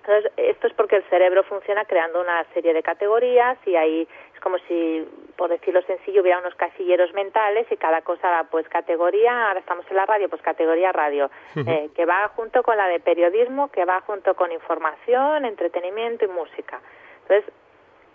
Entonces, 0.07 0.33
esto 0.37 0.69
es 0.69 0.73
porque 0.75 0.97
el 0.97 1.05
cerebro 1.05 1.43
funciona 1.43 1.85
creando 1.85 2.21
una 2.21 2.45
serie 2.55 2.73
de 2.73 2.83
categorías 2.83 3.59
y 3.67 3.75
ahí 3.75 4.07
es 4.33 4.41
como 4.41 4.57
si, 4.69 5.05
por 5.37 5.51
decirlo 5.51 5.83
sencillo, 5.83 6.23
hubiera 6.23 6.39
unos 6.39 6.55
casilleros 6.55 7.13
mentales 7.13 7.67
y 7.73 7.77
cada 7.77 8.03
cosa, 8.03 8.47
pues 8.49 8.69
categoría, 8.69 9.49
ahora 9.49 9.59
estamos 9.59 9.85
en 9.91 9.97
la 9.97 10.07
radio, 10.07 10.29
pues 10.29 10.41
categoría 10.43 10.93
radio, 10.93 11.29
eh, 11.57 11.91
que 11.97 12.07
va 12.07 12.29
junto 12.37 12.63
con 12.63 12.77
la 12.77 12.87
de 12.87 13.01
periodismo, 13.01 13.69
que 13.73 13.85
va 13.85 14.01
junto 14.03 14.35
con 14.37 14.53
información, 14.53 15.45
entretenimiento 15.45 16.25
y 16.25 16.29
música. 16.29 16.81
Entonces, 17.23 17.53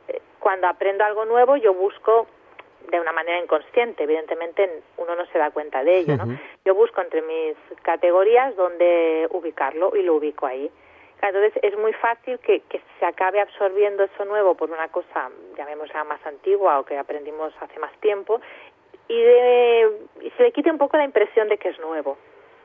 eh, 0.08 0.22
cuando 0.40 0.68
aprendo 0.68 1.04
algo 1.04 1.26
nuevo, 1.26 1.58
yo 1.58 1.74
busco 1.74 2.28
de 2.90 3.02
una 3.02 3.12
manera 3.12 3.38
inconsciente, 3.38 4.04
evidentemente 4.04 4.82
uno 4.96 5.16
no 5.16 5.26
se 5.26 5.38
da 5.38 5.52
cuenta 5.52 5.84
de 5.84 5.98
ello, 5.98 6.16
¿no? 6.16 6.40
Yo 6.64 6.74
busco 6.74 7.02
entre 7.02 7.22
mis 7.22 7.56
categorías 7.82 8.56
dónde 8.56 9.28
ubicarlo 9.32 9.94
y 9.96 10.04
lo 10.04 10.16
ubico 10.16 10.46
ahí. 10.46 10.72
Entonces 11.22 11.54
es 11.62 11.78
muy 11.78 11.94
fácil 11.94 12.40
que, 12.40 12.62
que, 12.62 12.82
se 13.00 13.06
acabe 13.06 13.40
absorbiendo 13.40 14.04
eso 14.04 14.26
nuevo 14.26 14.56
por 14.56 14.72
una 14.72 14.88
cosa, 14.88 15.30
llamémosla 15.56 16.04
más 16.04 16.26
antigua 16.26 16.80
o 16.80 16.86
que 16.86 16.98
aprendimos 16.98 17.54
hace 17.62 17.80
más 17.80 17.92
tiempo, 18.00 18.42
y, 19.08 19.22
y 20.26 20.30
se 20.38 20.44
le 20.44 20.52
quite 20.52 20.72
un 20.72 20.78
poco 20.78 20.98
la 20.98 21.04
impresión 21.04 21.48
de 21.50 21.58
que 21.58 21.70
es 21.70 21.80
nuevo. 21.80 22.18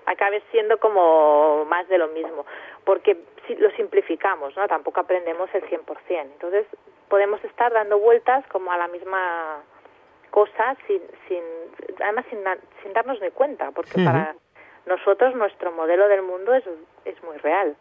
Acabe 0.06 0.42
siendo 0.52 0.78
como 0.78 1.64
más 1.66 1.88
de 1.88 1.98
lo 1.98 2.08
mismo, 2.08 2.46
porque 2.84 3.16
si 3.46 3.56
lo 3.56 3.70
simplificamos, 3.72 4.56
¿no? 4.56 4.68
Tampoco 4.68 5.00
aprendemos 5.00 5.50
el 5.54 5.62
100%. 5.64 5.84
Entonces 6.08 6.66
podemos 7.08 7.42
estar 7.44 7.72
dando 7.72 7.98
vueltas 7.98 8.46
como 8.48 8.72
a 8.72 8.78
la 8.78 8.88
misma 8.88 9.62
cosa 10.30 10.76
sin, 10.86 11.02
sin 11.28 11.42
además 12.00 12.25
sin, 12.30 12.38
sin 12.82 12.92
darnos 12.92 13.20
ni 13.20 13.30
cuenta, 13.30 13.70
porque 13.72 14.04
para 14.04 14.34
nosotros 14.86 15.34
nuestro 15.34 15.72
modelo 15.72 16.08
del 16.08 16.22
mundo 16.22 16.54
es, 16.54 16.64
es 17.04 17.22
muy 17.22 17.36
real. 17.38 17.76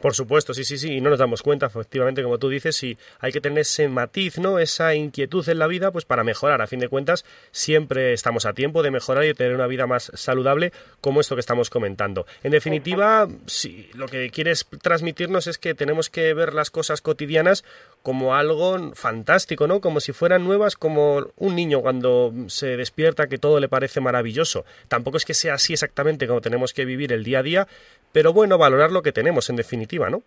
Por 0.00 0.14
supuesto, 0.14 0.54
sí, 0.54 0.64
sí, 0.64 0.78
sí, 0.78 0.94
y 0.94 1.00
no 1.00 1.10
nos 1.10 1.18
damos 1.18 1.42
cuenta, 1.42 1.66
efectivamente, 1.66 2.22
como 2.22 2.38
tú 2.38 2.48
dices, 2.48 2.82
y 2.82 2.98
hay 3.18 3.32
que 3.32 3.40
tener 3.40 3.60
ese 3.60 3.88
matiz, 3.88 4.38
¿no? 4.38 4.58
Esa 4.58 4.94
inquietud 4.94 5.48
en 5.48 5.58
la 5.58 5.66
vida, 5.66 5.90
pues 5.90 6.04
para 6.04 6.24
mejorar. 6.24 6.60
A 6.62 6.66
fin 6.66 6.80
de 6.80 6.88
cuentas, 6.88 7.24
siempre 7.50 8.12
estamos 8.12 8.46
a 8.46 8.52
tiempo 8.52 8.82
de 8.82 8.90
mejorar 8.90 9.24
y 9.24 9.34
tener 9.34 9.54
una 9.54 9.66
vida 9.66 9.86
más 9.86 10.10
saludable, 10.14 10.72
como 11.00 11.20
esto 11.20 11.34
que 11.34 11.40
estamos 11.40 11.70
comentando. 11.70 12.26
En 12.42 12.50
definitiva, 12.50 13.28
sí, 13.46 13.88
lo 13.94 14.08
que 14.08 14.30
quieres 14.30 14.66
transmitirnos 14.82 15.46
es 15.46 15.58
que 15.58 15.74
tenemos 15.74 16.10
que 16.10 16.34
ver 16.34 16.54
las 16.54 16.70
cosas 16.70 17.00
cotidianas 17.00 17.64
como 18.02 18.34
algo 18.34 18.94
fantástico, 18.94 19.66
¿no? 19.66 19.80
Como 19.80 20.00
si 20.00 20.12
fueran 20.12 20.44
nuevas, 20.44 20.76
como 20.76 21.26
un 21.36 21.54
niño 21.54 21.80
cuando 21.80 22.32
se 22.48 22.76
despierta 22.76 23.28
que 23.28 23.38
todo 23.38 23.60
le 23.60 23.68
parece 23.68 24.00
maravilloso. 24.00 24.64
Tampoco 24.88 25.16
es 25.16 25.24
que 25.24 25.34
sea 25.34 25.54
así 25.54 25.74
exactamente 25.74 26.26
como 26.26 26.40
tenemos 26.40 26.72
que 26.72 26.84
vivir 26.84 27.12
el 27.12 27.24
día 27.24 27.40
a 27.40 27.42
día, 27.42 27.68
pero 28.12 28.32
bueno, 28.32 28.58
valorar 28.58 28.90
lo 28.90 29.02
que 29.02 29.12
tenemos 29.12 29.50
en 29.50 29.56
definitiva, 29.60 30.10
¿no? 30.10 30.22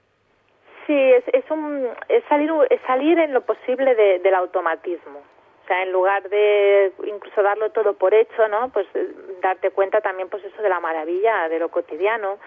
Sí, 0.86 0.94
es, 0.94 1.24
es, 1.34 1.50
un, 1.50 1.88
es 2.10 2.24
salir, 2.26 2.52
es 2.70 2.82
salir 2.88 3.20
en 3.20 3.34
lo 3.34 3.42
posible 3.42 3.96
de, 3.96 4.20
del 4.20 4.36
automatismo. 4.36 5.20
O 5.64 5.68
sea, 5.68 5.82
en 5.84 5.92
lugar 5.94 6.30
de 6.30 6.92
incluso 7.06 7.42
darlo 7.42 7.70
todo 7.72 7.94
por 7.94 8.14
hecho, 8.14 8.48
¿no? 8.50 8.70
Pues 8.70 8.86
eh, 8.96 9.08
darte 9.42 9.72
cuenta 9.72 10.02
también, 10.02 10.28
pues 10.30 10.44
eso 10.44 10.62
de 10.62 10.70
la 10.70 10.82
maravilla, 10.82 11.48
de 11.48 11.60
lo 11.60 11.70
cotidiano. 11.70 12.38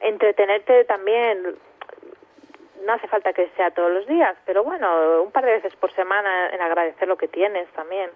Entretenerte 0.00 0.84
también, 0.84 1.56
no 2.84 2.92
hace 2.92 3.08
falta 3.08 3.32
que 3.32 3.48
sea 3.56 3.72
todos 3.72 3.90
los 3.90 4.06
días, 4.06 4.36
pero 4.46 4.62
bueno, 4.62 5.22
un 5.22 5.32
par 5.32 5.44
de 5.44 5.52
veces 5.52 5.74
por 5.76 5.92
semana 5.94 6.50
en 6.50 6.60
agradecer 6.60 7.08
lo 7.08 7.16
que 7.16 7.28
tienes 7.28 7.66
también 7.70 8.10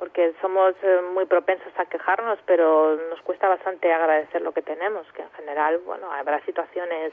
porque 0.00 0.32
somos 0.40 0.74
eh, 0.82 1.00
muy 1.12 1.26
propensos 1.26 1.72
a 1.76 1.84
quejarnos, 1.84 2.38
pero 2.46 2.96
nos 3.10 3.20
cuesta 3.20 3.48
bastante 3.48 3.92
agradecer 3.92 4.40
lo 4.40 4.52
que 4.52 4.62
tenemos, 4.62 5.06
que 5.12 5.20
en 5.20 5.30
general, 5.32 5.78
bueno, 5.84 6.10
habrá 6.10 6.42
situaciones 6.46 7.12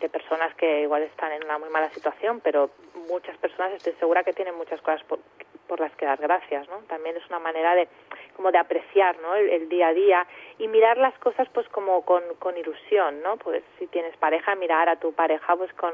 de 0.00 0.08
personas 0.08 0.54
que 0.54 0.80
igual 0.80 1.02
están 1.02 1.32
en 1.32 1.44
una 1.44 1.58
muy 1.58 1.68
mala 1.68 1.90
situación, 1.90 2.40
pero 2.40 2.70
muchas 3.08 3.36
personas 3.36 3.74
estoy 3.74 3.92
segura 4.00 4.24
que 4.24 4.32
tienen 4.32 4.54
muchas 4.54 4.80
cosas 4.80 5.04
por, 5.04 5.18
por 5.66 5.80
las 5.80 5.94
que 5.96 6.06
dar 6.06 6.18
gracias, 6.18 6.66
¿no? 6.68 6.78
También 6.88 7.14
es 7.14 7.26
una 7.28 7.40
manera 7.40 7.74
de 7.74 7.88
como 8.34 8.52
de 8.52 8.58
apreciar, 8.58 9.18
¿no? 9.20 9.34
El, 9.34 9.68
día 9.68 9.88
a 9.88 9.92
día 9.92 10.26
y 10.56 10.66
mirar 10.66 10.96
las 10.96 11.16
cosas 11.18 11.46
pues 11.52 11.68
como 11.68 12.06
con, 12.06 12.22
con 12.38 12.56
ilusión, 12.56 13.22
¿no? 13.22 13.36
Pues 13.36 13.62
si 13.78 13.86
tienes 13.86 14.16
pareja, 14.16 14.54
mirar 14.54 14.88
a 14.88 14.96
tu 14.96 15.12
pareja 15.12 15.56
pues 15.56 15.72
con 15.74 15.92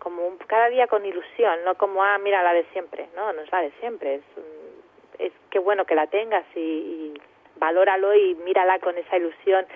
como 0.00 0.26
un, 0.26 0.36
cada 0.38 0.68
día 0.68 0.88
con 0.88 1.06
ilusión, 1.06 1.64
no 1.64 1.76
como 1.76 2.02
ah 2.02 2.18
mira 2.18 2.42
la 2.42 2.52
de 2.52 2.64
siempre, 2.72 3.08
no, 3.14 3.32
no 3.32 3.40
es 3.40 3.52
la 3.52 3.62
de 3.62 3.70
siempre, 3.80 4.16
es 4.16 4.22
es 5.18 5.32
qué 5.50 5.58
bueno 5.58 5.84
que 5.84 5.94
la 5.94 6.06
tengas 6.06 6.44
y, 6.54 6.60
y 6.60 7.14
valóralo 7.56 8.14
y 8.14 8.34
mírala 8.36 8.78
con 8.78 8.96
esa 8.98 9.16
ilusión, 9.16 9.66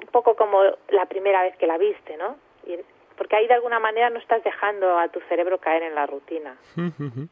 un 0.00 0.08
poco 0.08 0.36
como 0.36 0.62
la 0.88 1.06
primera 1.06 1.42
vez 1.42 1.56
que 1.56 1.66
la 1.66 1.78
viste, 1.78 2.16
¿no? 2.16 2.36
Y, 2.66 2.78
porque 3.16 3.36
ahí 3.36 3.46
de 3.46 3.54
alguna 3.54 3.80
manera 3.80 4.10
no 4.10 4.18
estás 4.18 4.44
dejando 4.44 4.98
a 4.98 5.08
tu 5.08 5.20
cerebro 5.28 5.58
caer 5.58 5.82
en 5.84 5.94
la 5.94 6.06
rutina. 6.06 6.56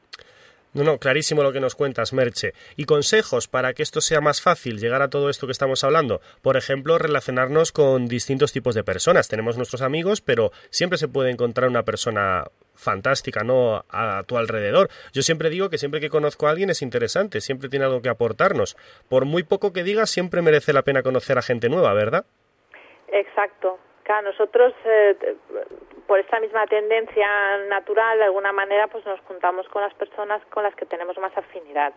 No, 0.74 0.82
no, 0.82 0.98
clarísimo 0.98 1.44
lo 1.44 1.52
que 1.52 1.60
nos 1.60 1.76
cuentas, 1.76 2.12
Merche. 2.12 2.52
¿Y 2.74 2.84
consejos 2.84 3.46
para 3.46 3.74
que 3.74 3.84
esto 3.84 4.00
sea 4.00 4.20
más 4.20 4.42
fácil, 4.42 4.80
llegar 4.80 5.02
a 5.02 5.08
todo 5.08 5.30
esto 5.30 5.46
que 5.46 5.52
estamos 5.52 5.84
hablando? 5.84 6.20
Por 6.42 6.56
ejemplo, 6.56 6.98
relacionarnos 6.98 7.70
con 7.70 8.08
distintos 8.08 8.52
tipos 8.52 8.74
de 8.74 8.82
personas. 8.82 9.28
Tenemos 9.28 9.56
nuestros 9.56 9.82
amigos, 9.82 10.20
pero 10.20 10.50
siempre 10.70 10.98
se 10.98 11.06
puede 11.06 11.30
encontrar 11.30 11.70
una 11.70 11.84
persona 11.84 12.48
fantástica, 12.74 13.42
¿no? 13.44 13.84
A 13.90 14.22
tu 14.26 14.36
alrededor. 14.36 14.88
Yo 15.12 15.22
siempre 15.22 15.50
digo 15.50 15.70
que 15.70 15.78
siempre 15.78 16.00
que 16.00 16.10
conozco 16.10 16.46
a 16.46 16.50
alguien 16.50 16.70
es 16.70 16.82
interesante, 16.82 17.40
siempre 17.40 17.68
tiene 17.68 17.84
algo 17.84 18.02
que 18.02 18.08
aportarnos. 18.08 18.76
Por 19.08 19.24
muy 19.24 19.42
poco 19.42 19.72
que 19.72 19.82
digas, 19.82 20.10
siempre 20.10 20.42
merece 20.42 20.72
la 20.72 20.82
pena 20.82 21.02
conocer 21.02 21.38
a 21.38 21.42
gente 21.42 21.68
nueva, 21.68 21.94
¿verdad? 21.94 22.24
Exacto. 23.08 23.78
Claro, 24.02 24.30
nosotros 24.30 24.74
eh, 24.84 25.16
por 26.06 26.18
esta 26.18 26.38
misma 26.40 26.66
tendencia 26.66 27.58
natural, 27.68 28.18
de 28.18 28.24
alguna 28.24 28.52
manera, 28.52 28.86
pues 28.88 29.04
nos 29.06 29.20
juntamos 29.20 29.66
con 29.68 29.82
las 29.82 29.94
personas 29.94 30.42
con 30.50 30.62
las 30.62 30.74
que 30.74 30.86
tenemos 30.86 31.16
más 31.18 31.36
afinidad. 31.36 31.94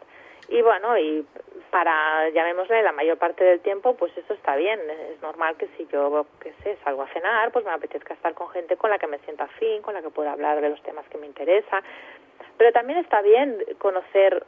Y 0.49 0.61
bueno, 0.61 0.97
y 0.97 1.25
para, 1.71 2.29
llamémosle, 2.29 2.81
la 2.81 2.91
mayor 2.91 3.17
parte 3.17 3.43
del 3.43 3.59
tiempo, 3.59 3.95
pues 3.95 4.15
eso 4.17 4.33
está 4.33 4.55
bien. 4.55 4.79
Es 5.11 5.21
normal 5.21 5.57
que 5.57 5.67
si 5.77 5.85
yo, 5.87 6.25
qué 6.39 6.53
sé, 6.63 6.77
salgo 6.83 7.03
a 7.03 7.07
cenar, 7.09 7.51
pues 7.51 7.65
me 7.65 7.71
apetezca 7.71 8.13
estar 8.13 8.33
con 8.33 8.49
gente 8.49 8.77
con 8.77 8.89
la 8.89 8.97
que 8.97 9.07
me 9.07 9.19
sienta 9.19 9.45
afín, 9.45 9.81
con 9.81 9.93
la 9.93 10.01
que 10.01 10.09
pueda 10.09 10.31
hablar 10.31 10.61
de 10.61 10.69
los 10.69 10.81
temas 10.83 11.07
que 11.09 11.17
me 11.17 11.27
interesan. 11.27 11.83
Pero 12.57 12.71
también 12.71 12.99
está 12.99 13.21
bien 13.21 13.63
conocer 13.77 14.45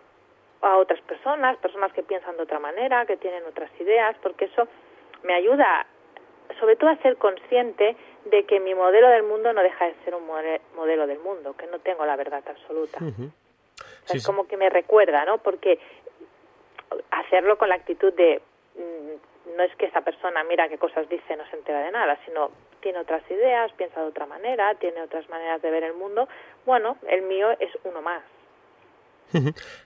a 0.61 0.77
otras 0.77 1.01
personas, 1.01 1.57
personas 1.57 1.91
que 1.93 2.03
piensan 2.03 2.37
de 2.37 2.43
otra 2.43 2.59
manera, 2.59 3.05
que 3.05 3.17
tienen 3.17 3.43
otras 3.45 3.69
ideas, 3.79 4.15
porque 4.21 4.45
eso 4.45 4.67
me 5.23 5.33
ayuda 5.33 5.85
sobre 6.59 6.75
todo 6.75 6.89
a 6.89 6.97
ser 6.97 7.17
consciente 7.17 7.95
de 8.25 8.45
que 8.45 8.59
mi 8.59 8.73
modelo 8.73 9.07
del 9.09 9.23
mundo 9.23 9.53
no 9.53 9.61
deja 9.61 9.85
de 9.85 9.95
ser 10.03 10.15
un 10.15 10.25
modelo 10.75 11.07
del 11.07 11.19
mundo, 11.19 11.55
que 11.55 11.67
no 11.67 11.79
tengo 11.79 12.05
la 12.05 12.15
verdad 12.15 12.43
absoluta. 12.47 12.99
Es 14.13 14.25
como 14.25 14.47
que 14.47 14.57
me 14.57 14.69
recuerda, 14.69 15.25
¿no? 15.25 15.37
Porque 15.39 15.79
hacerlo 17.11 17.57
con 17.57 17.69
la 17.69 17.75
actitud 17.75 18.13
de 18.13 18.41
mm, 18.75 19.55
no 19.57 19.63
es 19.63 19.75
que 19.75 19.85
esa 19.85 20.01
persona 20.01 20.43
mira 20.43 20.69
qué 20.69 20.77
cosas 20.77 21.07
dice 21.09 21.35
no 21.35 21.45
se 21.49 21.55
entera 21.55 21.81
de 21.81 21.91
nada, 21.91 22.17
sino 22.25 22.51
tiene 22.81 22.99
otras 22.99 23.23
ideas, 23.29 23.71
piensa 23.73 24.01
de 24.01 24.07
otra 24.07 24.25
manera, 24.25 24.73
tiene 24.75 25.01
otras 25.01 25.27
maneras 25.29 25.61
de 25.61 25.71
ver 25.71 25.83
el 25.83 25.93
mundo. 25.93 26.27
Bueno, 26.65 26.97
el 27.07 27.23
mío 27.23 27.51
es 27.59 27.69
uno 27.83 28.01
más. 28.01 28.23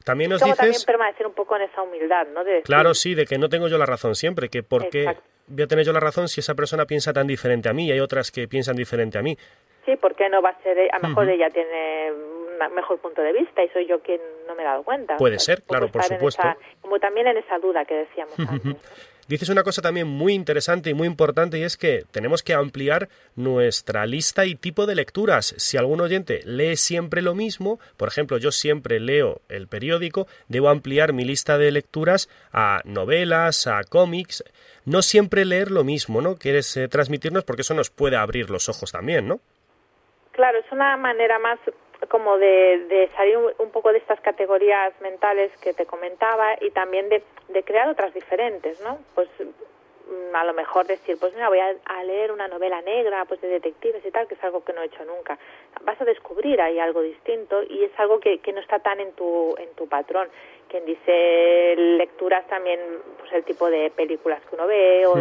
también 0.05 0.29
nos 0.29 0.41
dices... 0.41 0.57
también 0.57 0.81
permanecer 0.85 1.27
un 1.27 1.33
poco 1.33 1.55
en 1.55 1.63
esa 1.63 1.81
humildad, 1.81 2.27
¿no? 2.27 2.43
Claro, 2.63 2.93
sí, 2.93 3.15
de 3.15 3.25
que 3.25 3.37
no 3.37 3.49
tengo 3.49 3.67
yo 3.67 3.77
la 3.77 3.85
razón 3.85 4.15
siempre, 4.15 4.49
que 4.49 4.63
porque 4.63 5.05
voy 5.47 5.63
a 5.63 5.67
tener 5.67 5.85
yo 5.85 5.91
la 5.91 5.99
razón 5.99 6.27
si 6.27 6.39
esa 6.39 6.55
persona 6.55 6.85
piensa 6.85 7.11
tan 7.13 7.27
diferente 7.27 7.69
a 7.69 7.73
mí 7.73 7.87
y 7.87 7.91
hay 7.91 7.99
otras 7.99 8.31
que 8.31 8.47
piensan 8.47 8.75
diferente 8.75 9.17
a 9.17 9.21
mí. 9.21 9.37
Sí, 9.85 9.97
porque 9.97 10.29
no 10.29 10.41
va 10.41 10.49
a 10.49 10.63
ser, 10.63 10.77
a 10.91 10.99
lo 10.99 11.09
mejor 11.09 11.29
ella 11.29 11.49
tiene 11.49 12.11
mejor 12.69 12.99
punto 12.99 13.21
de 13.21 13.33
vista 13.33 13.63
y 13.63 13.69
soy 13.69 13.87
yo 13.87 14.01
quien 14.01 14.21
no 14.47 14.55
me 14.55 14.63
he 14.63 14.65
dado 14.65 14.83
cuenta. 14.83 15.17
Puede 15.17 15.39
ser, 15.39 15.63
claro, 15.63 15.89
por 15.89 16.03
supuesto. 16.03 16.43
como 16.81 16.99
también 16.99 17.27
en 17.27 17.37
esa 17.37 17.59
duda 17.59 17.85
que 17.85 17.95
decíamos 17.95 18.39
antes. 18.39 18.77
Dices 19.27 19.47
una 19.47 19.63
cosa 19.63 19.81
también 19.81 20.07
muy 20.07 20.33
interesante 20.33 20.89
y 20.89 20.93
muy 20.93 21.07
importante 21.07 21.57
y 21.57 21.63
es 21.63 21.77
que 21.77 22.03
tenemos 22.11 22.43
que 22.43 22.53
ampliar 22.53 23.07
nuestra 23.37 24.05
lista 24.05 24.45
y 24.45 24.55
tipo 24.55 24.85
de 24.85 24.95
lecturas. 24.95 25.55
Si 25.57 25.77
algún 25.77 26.01
oyente 26.01 26.41
lee 26.43 26.75
siempre 26.75 27.21
lo 27.21 27.33
mismo, 27.33 27.79
por 27.95 28.09
ejemplo, 28.09 28.37
yo 28.37 28.51
siempre 28.51 28.99
leo 28.99 29.39
el 29.47 29.67
periódico, 29.67 30.27
debo 30.49 30.67
ampliar 30.67 31.13
mi 31.13 31.23
lista 31.23 31.57
de 31.57 31.71
lecturas 31.71 32.29
a 32.51 32.81
novelas, 32.83 33.65
a 33.65 33.83
cómics, 33.85 34.43
no 34.85 35.01
siempre 35.01 35.45
leer 35.45 35.71
lo 35.71 35.85
mismo, 35.85 36.19
¿no? 36.19 36.35
Quieres 36.35 36.75
eh, 36.75 36.89
transmitirnos 36.89 37.45
porque 37.45 37.61
eso 37.61 37.73
nos 37.73 37.89
puede 37.89 38.17
abrir 38.17 38.49
los 38.49 38.67
ojos 38.67 38.91
también, 38.91 39.29
¿no? 39.29 39.39
Claro, 40.31 40.59
es 40.59 40.69
una 40.71 40.97
manera 40.97 41.39
más 41.39 41.59
como 42.09 42.37
de, 42.37 42.85
de 42.87 43.09
salir 43.15 43.37
un, 43.37 43.71
poco 43.71 43.91
de 43.91 43.97
estas 43.97 44.19
categorías 44.21 44.93
mentales 45.01 45.51
que 45.61 45.73
te 45.73 45.85
comentaba 45.85 46.55
y 46.61 46.71
también 46.71 47.09
de, 47.09 47.23
de 47.49 47.63
crear 47.63 47.89
otras 47.89 48.13
diferentes, 48.13 48.79
¿no? 48.81 48.99
Pues 49.15 49.29
mm, 49.39 50.35
a 50.35 50.43
lo 50.43 50.53
mejor 50.53 50.85
decir, 50.85 51.17
pues 51.19 51.33
mira, 51.33 51.49
voy 51.49 51.59
a, 51.59 52.03
leer 52.03 52.31
una 52.31 52.47
novela 52.47 52.81
negra, 52.81 53.23
pues 53.25 53.39
de 53.41 53.47
detectives 53.47 54.05
y 54.05 54.11
tal, 54.11 54.27
que 54.27 54.35
es 54.35 54.43
algo 54.43 54.63
que 54.63 54.73
no 54.73 54.81
he 54.81 54.85
hecho 54.85 55.05
nunca. 55.05 55.37
Vas 55.83 55.99
a 56.01 56.05
descubrir 56.05 56.61
ahí 56.61 56.79
algo 56.79 57.01
distinto 57.01 57.63
y 57.63 57.83
es 57.83 57.91
algo 57.97 58.19
que, 58.19 58.39
que 58.39 58.51
no 58.51 58.59
está 58.59 58.79
tan 58.79 58.99
en 58.99 59.13
tu, 59.13 59.55
en 59.57 59.73
tu 59.75 59.87
patrón. 59.87 60.27
Quien 60.67 60.85
dice 60.85 61.75
lecturas 61.77 62.45
también, 62.47 62.79
pues 63.19 63.31
el 63.31 63.43
tipo 63.43 63.69
de 63.69 63.89
películas 63.91 64.41
que 64.49 64.55
uno 64.55 64.67
ve 64.67 65.05
o 65.05 65.15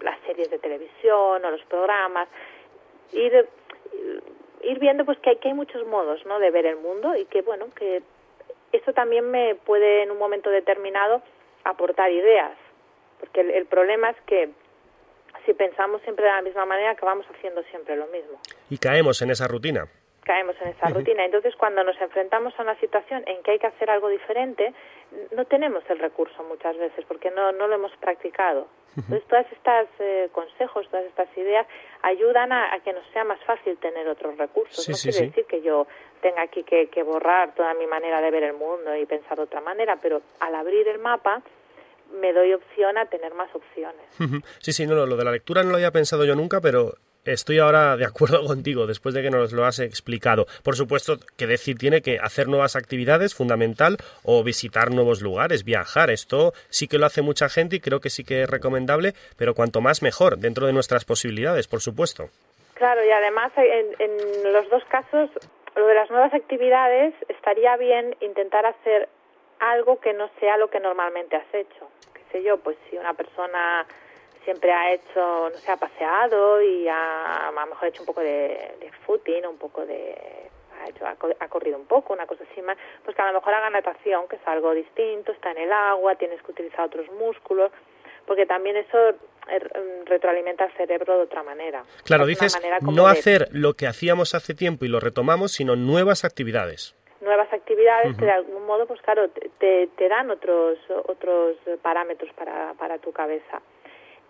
las 0.00 0.18
series 0.26 0.50
de 0.50 0.58
televisión 0.58 1.44
o 1.44 1.50
los 1.50 1.64
programas. 1.64 2.28
Ir, 3.12 3.46
ir 4.62 4.78
viendo 4.78 5.04
pues 5.04 5.18
que 5.18 5.30
hay, 5.30 5.36
que 5.36 5.48
hay 5.48 5.54
muchos 5.54 5.86
modos, 5.86 6.24
¿no? 6.26 6.38
De 6.38 6.50
ver 6.50 6.66
el 6.66 6.76
mundo 6.76 7.16
y 7.16 7.24
que, 7.26 7.42
bueno, 7.42 7.66
que 7.74 8.02
eso 8.72 8.92
también 8.92 9.30
me 9.30 9.54
puede 9.54 10.02
en 10.02 10.10
un 10.10 10.18
momento 10.18 10.50
determinado 10.50 11.22
aportar 11.64 12.10
ideas, 12.10 12.52
porque 13.20 13.40
el, 13.40 13.66
problema 13.66 14.10
es 14.10 14.16
que 14.26 14.50
si 15.46 15.54
pensamos 15.54 16.02
siempre 16.02 16.24
de 16.24 16.32
la 16.32 16.42
misma 16.42 16.66
manera 16.66 16.90
acabamos 16.90 17.26
haciendo 17.26 17.62
siempre 17.64 17.96
lo 17.96 18.06
mismo. 18.06 18.40
Y 18.70 18.78
caemos 18.78 19.22
en 19.22 19.30
esa 19.30 19.46
rutina. 19.46 19.86
Caemos 20.24 20.56
en 20.60 20.68
esa 20.68 20.88
rutina. 20.88 21.24
Entonces, 21.24 21.54
cuando 21.56 21.82
nos 21.82 22.00
enfrentamos 22.00 22.54
a 22.58 22.62
una 22.62 22.78
situación 22.78 23.24
en 23.26 23.42
que 23.42 23.52
hay 23.52 23.58
que 23.58 23.66
hacer 23.66 23.90
algo 23.90 24.08
diferente, 24.08 24.72
no 25.34 25.44
tenemos 25.46 25.82
el 25.90 25.98
recurso 25.98 26.42
muchas 26.44 26.76
veces 26.76 27.04
porque 27.06 27.30
no, 27.30 27.52
no 27.52 27.66
lo 27.66 27.74
hemos 27.74 27.92
practicado. 27.96 28.68
Entonces, 28.96 29.26
todas 29.26 29.50
estas 29.52 29.88
eh, 30.00 30.28
consejos, 30.32 30.86
todas 30.90 31.06
estas 31.06 31.28
ideas 31.36 31.66
ayudan 32.02 32.52
a, 32.52 32.78
que 32.84 32.92
nos 32.92 33.04
sea 33.12 33.24
más 33.24 33.42
fácil 33.44 33.78
tener 33.78 34.06
otros 34.06 34.36
recursos. 34.36 34.86
no 34.88 34.94
quiere 34.96 35.26
decir 35.26 35.46
que 35.46 35.62
yo 35.62 35.86
tenga 36.20 36.42
aquí 36.42 36.62
que, 36.62 37.02
borrar 37.02 37.54
toda 37.54 37.72
mi 37.74 37.86
manera 37.86 38.20
de 38.20 38.30
ver 38.30 38.44
el 38.44 38.52
mundo 38.52 38.94
y 38.94 39.06
pensar 39.06 39.38
de 39.38 39.44
otra 39.44 39.60
manera, 39.60 39.98
pero 40.00 40.22
al 40.40 40.54
abrir 40.54 40.86
el 40.88 40.98
mapa 40.98 41.42
me 42.12 42.32
doy 42.34 42.52
opción 42.52 42.98
a 42.98 43.06
tener 43.06 43.32
más 43.34 43.48
opciones. 43.54 44.04
Sí, 44.60 44.72
sí, 44.72 44.86
no, 44.86 44.94
no, 44.94 45.06
lo 45.06 45.16
de 45.16 45.24
la 45.24 45.32
lectura 45.32 45.62
no 45.62 45.70
lo 45.70 45.76
había 45.76 45.90
pensado 45.90 46.26
yo 46.26 46.34
nunca, 46.34 46.60
pero 46.60 46.92
estoy 47.24 47.58
ahora 47.58 47.96
de 47.96 48.04
acuerdo 48.04 48.44
contigo 48.46 48.86
después 48.86 49.14
de 49.14 49.22
que 49.22 49.30
nos 49.30 49.52
lo 49.52 49.64
has 49.64 49.78
explicado. 49.78 50.46
Por 50.62 50.76
supuesto 50.76 51.16
que 51.36 51.46
decir 51.46 51.78
tiene 51.78 52.02
que 52.02 52.18
hacer 52.18 52.48
nuevas 52.48 52.76
actividades, 52.76 53.34
fundamental, 53.34 53.96
o 54.24 54.42
visitar 54.42 54.90
nuevos 54.90 55.22
lugares, 55.22 55.64
viajar. 55.64 56.10
Esto 56.10 56.52
sí 56.68 56.88
que 56.88 56.98
lo 56.98 57.06
hace 57.06 57.22
mucha 57.22 57.48
gente 57.48 57.76
y 57.76 57.80
creo 57.80 58.00
que 58.00 58.10
sí 58.10 58.24
que 58.24 58.42
es 58.42 58.50
recomendable, 58.50 59.14
pero 59.36 59.54
cuanto 59.54 59.80
más 59.80 60.02
mejor, 60.02 60.38
dentro 60.38 60.66
de 60.66 60.72
nuestras 60.72 61.04
posibilidades, 61.04 61.68
por 61.68 61.80
supuesto. 61.80 62.28
Claro, 62.74 63.04
y 63.04 63.10
además 63.10 63.52
en, 63.56 63.94
en 63.98 64.52
los 64.52 64.68
dos 64.68 64.84
casos, 64.86 65.30
lo 65.76 65.86
de 65.86 65.94
las 65.94 66.10
nuevas 66.10 66.34
actividades, 66.34 67.14
estaría 67.28 67.76
bien 67.76 68.16
intentar 68.20 68.66
hacer 68.66 69.08
algo 69.60 70.00
que 70.00 70.12
no 70.12 70.28
sea 70.40 70.56
lo 70.56 70.68
que 70.68 70.80
normalmente 70.80 71.36
has 71.36 71.54
hecho. 71.54 71.88
Qué 72.12 72.20
sé 72.32 72.42
yo, 72.42 72.58
pues 72.58 72.76
si 72.90 72.96
una 72.96 73.14
persona 73.14 73.86
siempre 74.44 74.72
ha 74.72 74.92
hecho, 74.92 75.50
no 75.50 75.56
sé, 75.56 75.70
ha 75.70 75.76
paseado 75.76 76.62
y 76.62 76.88
ha, 76.88 77.48
a 77.48 77.52
lo 77.52 77.66
mejor 77.66 77.84
ha 77.84 77.88
hecho 77.88 78.02
un 78.02 78.06
poco 78.06 78.20
de, 78.20 78.76
de 78.80 78.90
footing, 79.06 79.46
un 79.46 79.58
poco 79.58 79.84
de 79.86 80.50
ha, 80.80 80.88
hecho, 80.88 81.06
ha, 81.06 81.48
corrido 81.48 81.78
un 81.78 81.86
poco, 81.86 82.12
una 82.12 82.26
cosa 82.26 82.44
así 82.50 82.62
más, 82.62 82.76
pues 83.04 83.16
que 83.16 83.22
a 83.22 83.28
lo 83.28 83.38
mejor 83.38 83.54
haga 83.54 83.70
natación, 83.70 84.26
que 84.28 84.36
es 84.36 84.42
algo 84.46 84.72
distinto, 84.74 85.32
está 85.32 85.52
en 85.52 85.58
el 85.58 85.72
agua, 85.72 86.16
tienes 86.16 86.42
que 86.42 86.50
utilizar 86.50 86.86
otros 86.86 87.06
músculos, 87.12 87.70
porque 88.26 88.46
también 88.46 88.76
eso 88.76 88.98
mm, 89.12 90.06
retroalimenta 90.06 90.64
el 90.64 90.72
cerebro 90.72 91.16
de 91.16 91.22
otra 91.22 91.42
manera. 91.42 91.84
Claro, 92.04 92.26
dices 92.26 92.58
no 92.82 93.06
hacer 93.06 93.48
lo 93.52 93.74
que 93.74 93.86
hacíamos 93.86 94.34
hace 94.34 94.54
tiempo 94.54 94.84
y 94.84 94.88
lo 94.88 95.00
retomamos, 95.00 95.52
sino 95.52 95.76
nuevas 95.76 96.24
actividades. 96.24 96.96
Nuevas 97.20 97.52
actividades 97.52 98.16
que 98.16 98.24
de 98.24 98.32
algún 98.32 98.66
modo 98.66 98.84
pues 98.86 99.00
claro 99.02 99.28
te, 99.28 99.86
te 99.86 100.08
dan 100.08 100.28
otros 100.32 100.76
otros 101.06 101.56
parámetros 101.80 102.32
para, 102.34 102.74
para 102.74 102.98
tu 102.98 103.12
cabeza 103.12 103.62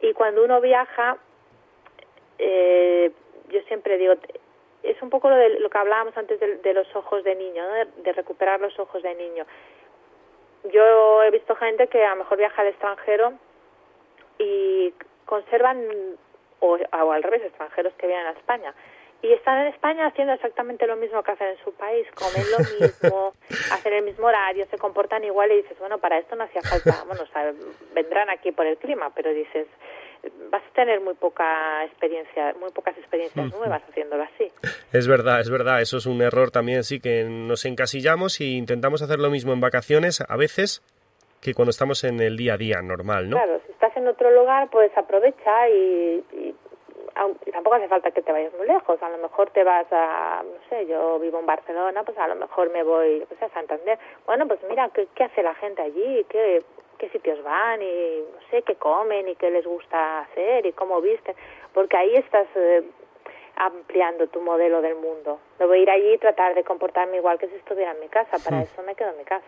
y 0.02 0.12
cuando 0.14 0.44
uno 0.44 0.60
viaja, 0.60 1.16
eh, 2.38 3.12
yo 3.48 3.60
siempre 3.62 3.96
digo, 3.96 4.14
es 4.82 5.00
un 5.00 5.10
poco 5.10 5.30
lo, 5.30 5.36
de, 5.36 5.60
lo 5.60 5.70
que 5.70 5.78
hablábamos 5.78 6.16
antes 6.16 6.40
de, 6.40 6.74
los 6.74 6.94
ojos 6.96 7.22
de 7.22 7.36
niño, 7.36 7.64
de, 7.96 8.12
recuperar 8.12 8.60
los 8.60 8.76
ojos 8.80 9.02
de 9.02 9.14
niño. 9.14 9.46
Yo 10.72 11.22
he 11.22 11.30
visto 11.30 11.54
gente 11.54 11.86
que 11.86 12.04
a 12.04 12.10
lo 12.10 12.16
mejor 12.16 12.38
viaja 12.38 12.62
al 12.62 12.68
extranjero 12.68 13.32
y 14.38 14.92
conservan, 15.24 15.86
o 16.58 16.78
al 16.90 17.22
revés, 17.22 17.42
extranjeros 17.42 17.94
que 17.94 18.08
vienen 18.08 18.26
a 18.26 18.32
España, 18.32 18.74
y 19.22 19.32
están 19.32 19.60
en 19.60 19.68
España 19.68 20.06
haciendo 20.06 20.32
exactamente 20.32 20.86
lo 20.86 20.96
mismo 20.96 21.22
que 21.22 21.30
hacen 21.30 21.48
en 21.48 21.64
su 21.64 21.72
país, 21.72 22.06
comen 22.14 22.44
lo 22.50 22.58
mismo, 22.80 23.32
hacen 23.72 23.92
el 23.92 24.04
mismo 24.04 24.26
horario, 24.26 24.66
se 24.66 24.78
comportan 24.78 25.22
igual 25.24 25.52
y 25.52 25.62
dices, 25.62 25.78
bueno, 25.78 25.98
para 25.98 26.18
esto 26.18 26.34
no 26.34 26.44
hacía 26.44 26.60
falta, 26.60 27.04
bueno, 27.06 27.22
o 27.22 27.94
vendrán 27.94 28.30
aquí 28.30 28.50
por 28.50 28.66
el 28.66 28.76
clima, 28.78 29.10
pero 29.14 29.32
dices, 29.32 29.68
vas 30.50 30.62
a 30.68 30.74
tener 30.74 31.00
muy 31.00 31.14
poca 31.14 31.84
experiencia, 31.84 32.52
muy 32.58 32.72
pocas 32.72 32.98
experiencias 32.98 33.52
nuevas 33.52 33.82
haciéndolo 33.88 34.24
así. 34.24 34.50
Es 34.92 35.06
verdad, 35.06 35.40
es 35.40 35.50
verdad, 35.50 35.80
eso 35.80 35.98
es 35.98 36.06
un 36.06 36.20
error 36.20 36.50
también, 36.50 36.82
sí, 36.82 36.98
que 37.00 37.24
nos 37.24 37.64
encasillamos 37.64 38.40
y 38.40 38.56
intentamos 38.56 39.02
hacer 39.02 39.20
lo 39.20 39.30
mismo 39.30 39.52
en 39.52 39.60
vacaciones 39.60 40.20
a 40.28 40.36
veces 40.36 40.82
que 41.40 41.54
cuando 41.54 41.70
estamos 41.70 42.02
en 42.04 42.20
el 42.20 42.36
día 42.36 42.54
a 42.54 42.56
día 42.56 42.82
normal, 42.82 43.30
¿no? 43.30 43.36
Claro, 43.36 43.60
si 43.66 43.72
estás 43.72 43.96
en 43.96 44.06
otro 44.06 44.30
lugar, 44.30 44.68
pues 44.70 44.96
aprovecha 44.96 45.68
y 45.68 46.54
tampoco 47.52 47.76
hace 47.76 47.88
falta 47.88 48.10
que 48.10 48.22
te 48.22 48.32
vayas 48.32 48.52
muy 48.54 48.66
lejos, 48.66 49.02
a 49.02 49.08
lo 49.08 49.18
mejor 49.18 49.50
te 49.50 49.64
vas 49.64 49.86
a, 49.90 50.42
no 50.44 50.68
sé, 50.68 50.86
yo 50.86 51.18
vivo 51.18 51.38
en 51.38 51.46
Barcelona, 51.46 52.02
pues 52.02 52.16
a 52.18 52.28
lo 52.28 52.36
mejor 52.36 52.70
me 52.70 52.82
voy 52.82 53.24
pues 53.28 53.42
a 53.42 53.48
Santander. 53.50 53.98
Bueno, 54.26 54.46
pues 54.46 54.60
mira, 54.68 54.88
¿qué, 54.90 55.08
qué 55.14 55.24
hace 55.24 55.42
la 55.42 55.54
gente 55.54 55.82
allí? 55.82 56.24
¿Qué, 56.28 56.62
¿Qué 56.98 57.08
sitios 57.10 57.42
van? 57.42 57.82
Y 57.82 58.24
no 58.32 58.48
sé, 58.50 58.62
qué 58.62 58.76
comen 58.76 59.28
y 59.28 59.34
qué 59.36 59.50
les 59.50 59.66
gusta 59.66 60.20
hacer 60.20 60.64
y 60.66 60.72
cómo 60.72 61.00
visten. 61.00 61.34
Porque 61.74 61.96
ahí 61.96 62.14
estás 62.14 62.46
eh, 62.54 62.82
ampliando 63.56 64.26
tu 64.28 64.40
modelo 64.40 64.80
del 64.80 64.94
mundo. 64.96 65.40
Debo 65.58 65.74
ir 65.74 65.88
allí 65.90 66.14
y 66.14 66.18
tratar 66.18 66.54
de 66.54 66.64
comportarme 66.64 67.18
igual 67.18 67.38
que 67.38 67.48
si 67.48 67.54
estuviera 67.56 67.92
en 67.92 68.00
mi 68.00 68.08
casa. 68.08 68.38
Para 68.42 68.58
hmm. 68.58 68.62
eso 68.62 68.82
me 68.82 68.94
quedo 68.94 69.10
en 69.10 69.18
mi 69.18 69.24
casa. 69.24 69.46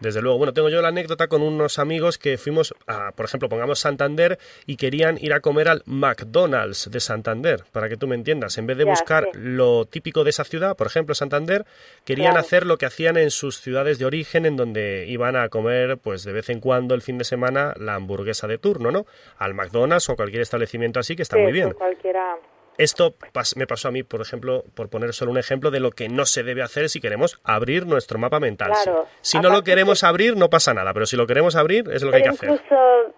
Desde 0.00 0.22
luego. 0.22 0.38
Bueno, 0.38 0.52
tengo 0.52 0.68
yo 0.68 0.80
la 0.82 0.88
anécdota 0.88 1.28
con 1.28 1.42
unos 1.42 1.78
amigos 1.78 2.18
que 2.18 2.38
fuimos, 2.38 2.74
a, 2.86 3.12
por 3.12 3.26
ejemplo, 3.26 3.48
pongamos 3.48 3.80
Santander 3.80 4.38
y 4.66 4.76
querían 4.76 5.16
ir 5.18 5.32
a 5.32 5.40
comer 5.40 5.68
al 5.68 5.82
McDonald's 5.86 6.90
de 6.90 7.00
Santander, 7.00 7.64
para 7.72 7.88
que 7.88 7.96
tú 7.96 8.06
me 8.06 8.14
entiendas. 8.14 8.58
En 8.58 8.66
vez 8.66 8.76
de 8.76 8.84
buscar 8.84 9.28
lo 9.34 9.84
típico 9.86 10.24
de 10.24 10.30
esa 10.30 10.44
ciudad, 10.44 10.76
por 10.76 10.86
ejemplo, 10.86 11.14
Santander, 11.14 11.64
querían 12.04 12.36
hacer 12.36 12.66
lo 12.66 12.76
que 12.76 12.86
hacían 12.86 13.16
en 13.16 13.30
sus 13.30 13.60
ciudades 13.60 13.98
de 13.98 14.04
origen, 14.04 14.46
en 14.46 14.56
donde 14.56 15.06
iban 15.08 15.36
a 15.36 15.48
comer, 15.48 15.98
pues 15.98 16.24
de 16.24 16.32
vez 16.32 16.50
en 16.50 16.60
cuando, 16.60 16.94
el 16.94 17.02
fin 17.02 17.18
de 17.18 17.24
semana, 17.24 17.74
la 17.76 17.94
hamburguesa 17.94 18.46
de 18.46 18.58
turno, 18.58 18.90
¿no? 18.90 19.06
Al 19.38 19.54
McDonald's 19.54 20.08
o 20.08 20.16
cualquier 20.16 20.42
establecimiento 20.42 21.00
así, 21.00 21.16
que 21.16 21.22
está 21.22 21.36
muy 21.36 21.52
bien. 21.52 21.72
Cualquiera 21.72 22.36
esto 22.78 23.14
me 23.56 23.66
pasó 23.66 23.88
a 23.88 23.90
mí, 23.90 24.02
por 24.02 24.20
ejemplo, 24.20 24.64
por 24.74 24.88
poner 24.88 25.12
solo 25.12 25.30
un 25.30 25.38
ejemplo 25.38 25.70
de 25.70 25.80
lo 25.80 25.90
que 25.90 26.08
no 26.08 26.24
se 26.24 26.42
debe 26.42 26.62
hacer 26.62 26.88
si 26.88 27.00
queremos 27.00 27.40
abrir 27.44 27.86
nuestro 27.86 28.18
mapa 28.18 28.40
mental. 28.40 28.72
si 29.20 29.38
no 29.38 29.50
lo 29.50 29.62
queremos 29.62 30.04
abrir, 30.04 30.36
no 30.36 30.48
pasa 30.48 30.74
nada, 30.74 30.92
pero 30.92 31.06
si 31.06 31.16
lo 31.16 31.26
queremos 31.26 31.56
abrir, 31.56 31.88
es 31.92 32.02
lo 32.02 32.10
que 32.10 32.16
hay 32.18 32.22
que 32.22 32.28
hacer. 32.30 32.50
Incluso, 32.50 33.14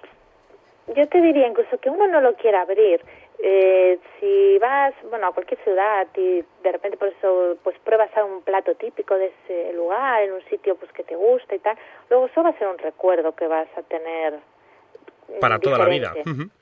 yo 0.94 1.09
te 1.09 1.21
diría 1.21 1.49
incluso 1.49 1.79
que 1.79 1.90
uno 1.90 2.07
no 2.07 2.21
lo 2.21 2.35
quiera 2.35 2.62
abrir. 2.62 3.05
Eh, 3.40 3.99
si 4.18 4.59
vas, 4.59 4.94
bueno, 5.11 5.29
a 5.29 5.33
cualquier 5.33 5.62
ciudad 5.62 6.09
y 6.16 6.42
de 6.62 6.73
repente 6.73 6.97
por 6.97 7.09
eso 7.09 7.57
pues 7.62 7.79
pruebas 7.85 8.11
a 8.16 8.25
un 8.25 8.42
plato 8.42 8.75
típico 8.75 9.14
de 9.14 9.27
ese 9.27 9.73
lugar, 9.75 10.23
en 10.23 10.33
un 10.33 10.44
sitio 10.47 10.75
pues 10.75 10.90
que 10.92 11.05
te 11.05 11.14
gusta 11.14 11.55
y 11.55 11.61
tal, 11.61 11.79
luego 12.11 12.27
eso 12.27 12.42
va 12.42 12.51
a 12.51 12.59
ser 12.59 12.66
un 12.66 12.79
recuerdo 12.79 13.37
que 13.37 13.47
vas 13.47 13.68
a 13.77 13.83
tener 13.83 14.40
para 15.40 15.61
toda 15.61 15.79
la 15.79 15.87
vida. 15.87 16.14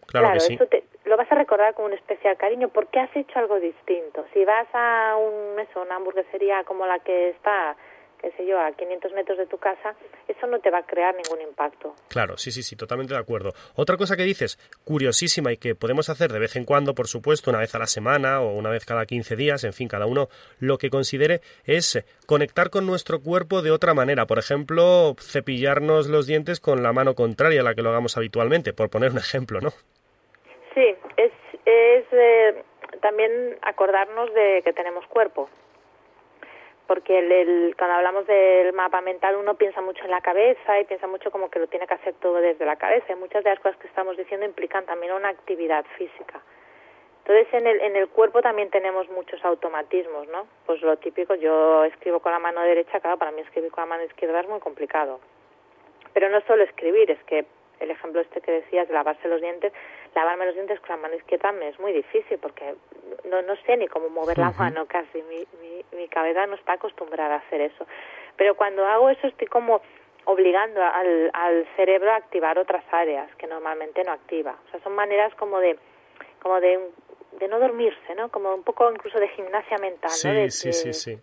claro, 0.06 0.35
que 0.35 0.40
sí. 0.40 0.54
Eso 0.54 0.66
te, 0.66 0.85
lo 1.06 1.16
vas 1.16 1.30
a 1.30 1.36
recordar 1.36 1.74
con 1.74 1.86
un 1.86 1.92
especial 1.92 2.36
cariño 2.36 2.68
porque 2.68 2.98
has 2.98 3.14
hecho 3.16 3.38
algo 3.38 3.58
distinto. 3.60 4.26
Si 4.34 4.44
vas 4.44 4.66
a 4.74 5.16
un, 5.16 5.58
eso, 5.60 5.82
una 5.82 5.96
hamburguesería 5.96 6.64
como 6.64 6.84
la 6.84 6.98
que 6.98 7.30
está, 7.30 7.76
qué 8.20 8.32
sé 8.32 8.44
yo, 8.44 8.58
a 8.58 8.72
500 8.72 9.12
metros 9.12 9.38
de 9.38 9.46
tu 9.46 9.56
casa, 9.56 9.94
eso 10.26 10.46
no 10.48 10.58
te 10.58 10.70
va 10.70 10.78
a 10.78 10.82
crear 10.82 11.14
ningún 11.14 11.40
impacto. 11.48 11.94
Claro, 12.08 12.36
sí, 12.36 12.50
sí, 12.50 12.64
sí, 12.64 12.74
totalmente 12.74 13.14
de 13.14 13.20
acuerdo. 13.20 13.52
Otra 13.76 13.96
cosa 13.96 14.16
que 14.16 14.24
dices, 14.24 14.58
curiosísima 14.84 15.52
y 15.52 15.58
que 15.58 15.76
podemos 15.76 16.08
hacer 16.08 16.32
de 16.32 16.40
vez 16.40 16.56
en 16.56 16.64
cuando, 16.64 16.94
por 16.94 17.06
supuesto, 17.06 17.50
una 17.50 17.60
vez 17.60 17.72
a 17.76 17.78
la 17.78 17.86
semana 17.86 18.40
o 18.40 18.54
una 18.54 18.70
vez 18.70 18.84
cada 18.84 19.06
15 19.06 19.36
días, 19.36 19.62
en 19.62 19.74
fin, 19.74 19.86
cada 19.86 20.06
uno 20.06 20.28
lo 20.58 20.76
que 20.76 20.90
considere, 20.90 21.40
es 21.64 22.04
conectar 22.26 22.70
con 22.70 22.84
nuestro 22.84 23.20
cuerpo 23.20 23.62
de 23.62 23.70
otra 23.70 23.94
manera. 23.94 24.26
Por 24.26 24.40
ejemplo, 24.40 25.14
cepillarnos 25.20 26.08
los 26.08 26.26
dientes 26.26 26.58
con 26.58 26.82
la 26.82 26.92
mano 26.92 27.14
contraria 27.14 27.60
a 27.60 27.64
la 27.64 27.76
que 27.76 27.82
lo 27.82 27.90
hagamos 27.90 28.16
habitualmente, 28.16 28.72
por 28.72 28.90
poner 28.90 29.12
un 29.12 29.18
ejemplo, 29.18 29.60
¿no? 29.60 29.72
Sí, 30.76 30.94
es, 31.16 31.32
eh, 32.12 32.62
también 33.00 33.56
acordarnos 33.62 34.32
de 34.34 34.60
que 34.62 34.74
tenemos 34.74 35.06
cuerpo. 35.06 35.48
Porque 36.86 37.18
el, 37.18 37.74
cuando 37.78 37.96
hablamos 37.96 38.26
del 38.26 38.74
mapa 38.74 39.00
mental 39.00 39.36
uno 39.36 39.54
piensa 39.54 39.80
mucho 39.80 40.04
en 40.04 40.10
la 40.10 40.20
cabeza 40.20 40.78
y 40.78 40.84
piensa 40.84 41.06
mucho 41.06 41.30
como 41.30 41.48
que 41.48 41.60
lo 41.60 41.66
tiene 41.66 41.86
que 41.86 41.94
hacer 41.94 42.12
todo 42.20 42.34
desde 42.34 42.66
la 42.66 42.76
cabeza. 42.76 43.10
Y 43.10 43.16
muchas 43.16 43.42
de 43.42 43.50
las 43.50 43.58
cosas 43.60 43.78
que 43.78 43.88
estamos 43.88 44.18
diciendo 44.18 44.44
implican 44.44 44.84
también 44.84 45.14
una 45.14 45.30
actividad 45.30 45.86
física. 45.96 46.42
Entonces 47.24 47.54
en 47.54 47.66
el, 47.66 47.80
en 47.80 47.96
el 47.96 48.08
cuerpo 48.08 48.42
también 48.42 48.68
tenemos 48.68 49.08
muchos 49.08 49.42
automatismos, 49.46 50.28
¿no? 50.28 50.46
Pues 50.66 50.82
lo 50.82 50.98
típico, 50.98 51.34
yo 51.36 51.84
escribo 51.84 52.20
con 52.20 52.32
la 52.32 52.38
mano 52.38 52.60
derecha, 52.60 53.00
claro, 53.00 53.16
para 53.16 53.32
mí 53.32 53.40
escribir 53.40 53.70
con 53.70 53.80
la 53.80 53.96
mano 53.96 54.04
izquierda 54.04 54.40
es 54.40 54.48
muy 54.48 54.60
complicado. 54.60 55.20
Pero 56.12 56.28
no 56.28 56.42
solo 56.42 56.64
escribir, 56.64 57.10
es 57.10 57.22
que 57.24 57.46
el 57.80 57.90
ejemplo 57.90 58.20
este 58.20 58.40
que 58.40 58.52
decías 58.52 58.88
de 58.88 58.94
lavarse 58.94 59.28
los 59.28 59.40
dientes, 59.40 59.72
lavarme 60.16 60.46
los 60.46 60.55
dientes 60.55 60.81
con 60.81 60.90
la 60.90 60.96
mano 60.96 61.14
izquierda 61.14 61.52
me 61.52 61.68
es 61.68 61.79
muy 61.79 61.92
difícil 61.92 62.38
porque 62.38 62.74
no, 63.24 63.42
no 63.42 63.55
sé 63.66 63.76
ni 63.76 63.87
cómo 63.87 64.09
mover 64.09 64.38
la 64.38 64.50
mano 64.59 64.87
casi, 64.87 65.22
mi, 65.22 65.46
mi, 65.61 65.85
mi 65.96 66.09
cabeza 66.09 66.46
no 66.46 66.55
está 66.57 66.72
acostumbrada 66.74 67.35
a 67.35 67.38
hacer 67.38 67.61
eso. 67.61 67.87
Pero 68.37 68.55
cuando 68.57 68.87
hago 68.87 69.11
eso 69.11 69.26
estoy 69.26 69.46
como 69.46 69.81
obligando 70.24 70.83
al, 70.83 71.31
al 71.33 71.66
cerebro 71.76 72.11
a 72.12 72.16
activar 72.16 72.59
otras 72.59 72.85
áreas 72.90 73.33
que 73.37 73.46
normalmente 73.46 74.02
no 74.05 74.12
activa. 74.12 74.57
O 74.66 74.70
sea, 74.70 74.81
son 74.81 74.94
maneras 74.94 75.35
como 75.37 75.61
de 75.61 75.79
como 76.42 76.61
de, 76.61 76.81
de 77.38 77.48
no 77.48 77.59
dormirse, 77.59 78.14
¿no? 78.14 78.29
Como 78.31 78.55
un 78.55 78.62
poco 78.62 78.90
incluso 78.90 79.18
de 79.20 79.29
gimnasia 79.29 79.79
mental, 79.79 80.11
sí, 80.11 80.29
¿no? 80.29 80.35
De, 80.35 80.50
sí, 80.50 80.72
sí, 80.72 80.92
sí. 80.94 81.18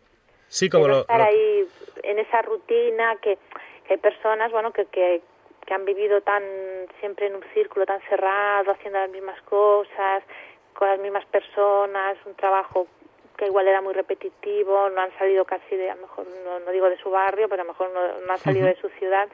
Sí, 0.48 0.70
como 0.70 0.84
de 0.86 0.90
no 0.90 0.96
lo, 0.96 1.02
estar 1.02 1.18
lo- 1.20 1.26
ahí 1.26 1.68
en 2.04 2.20
esa 2.20 2.42
rutina 2.44 3.16
que, 3.22 3.38
que 3.88 3.94
hay 3.94 4.00
personas, 4.00 4.52
bueno, 4.52 4.72
que, 4.72 4.86
que, 4.86 5.22
que 5.66 5.74
han 5.74 5.86
vivido 5.86 6.22
tan 6.22 6.44
siempre 7.00 7.28
en 7.28 7.36
un 7.36 7.44
círculo 7.54 7.86
tan 7.86 8.02
cerrado, 8.10 8.72
haciendo 8.72 9.00
las 9.00 9.10
mismas 9.10 9.42
cosas, 9.44 10.24
con 10.74 10.88
las 10.88 11.00
mismas 11.00 11.26
personas, 11.26 12.18
un 12.26 12.36
trabajo 12.36 12.88
que 13.38 13.48
igual 13.48 13.68
era 13.68 13.82
muy 13.82 13.94
repetitivo, 13.94 14.90
no 14.90 15.02
han 15.02 15.18
salido 15.18 15.46
casi 15.46 15.76
de, 15.76 15.90
a 15.90 15.96
lo 15.96 16.02
mejor 16.02 16.28
no, 16.44 16.60
no 16.60 16.72
digo 16.72 16.90
de 16.90 16.98
su 16.98 17.10
barrio, 17.10 17.50
pero 17.50 17.62
a 17.62 17.66
lo 17.66 17.72
mejor 17.72 17.92
no, 17.92 18.22
no 18.26 18.34
han 18.34 18.40
salido 18.40 18.68
de 18.68 18.76
su 18.76 18.90
ciudad, 18.90 19.28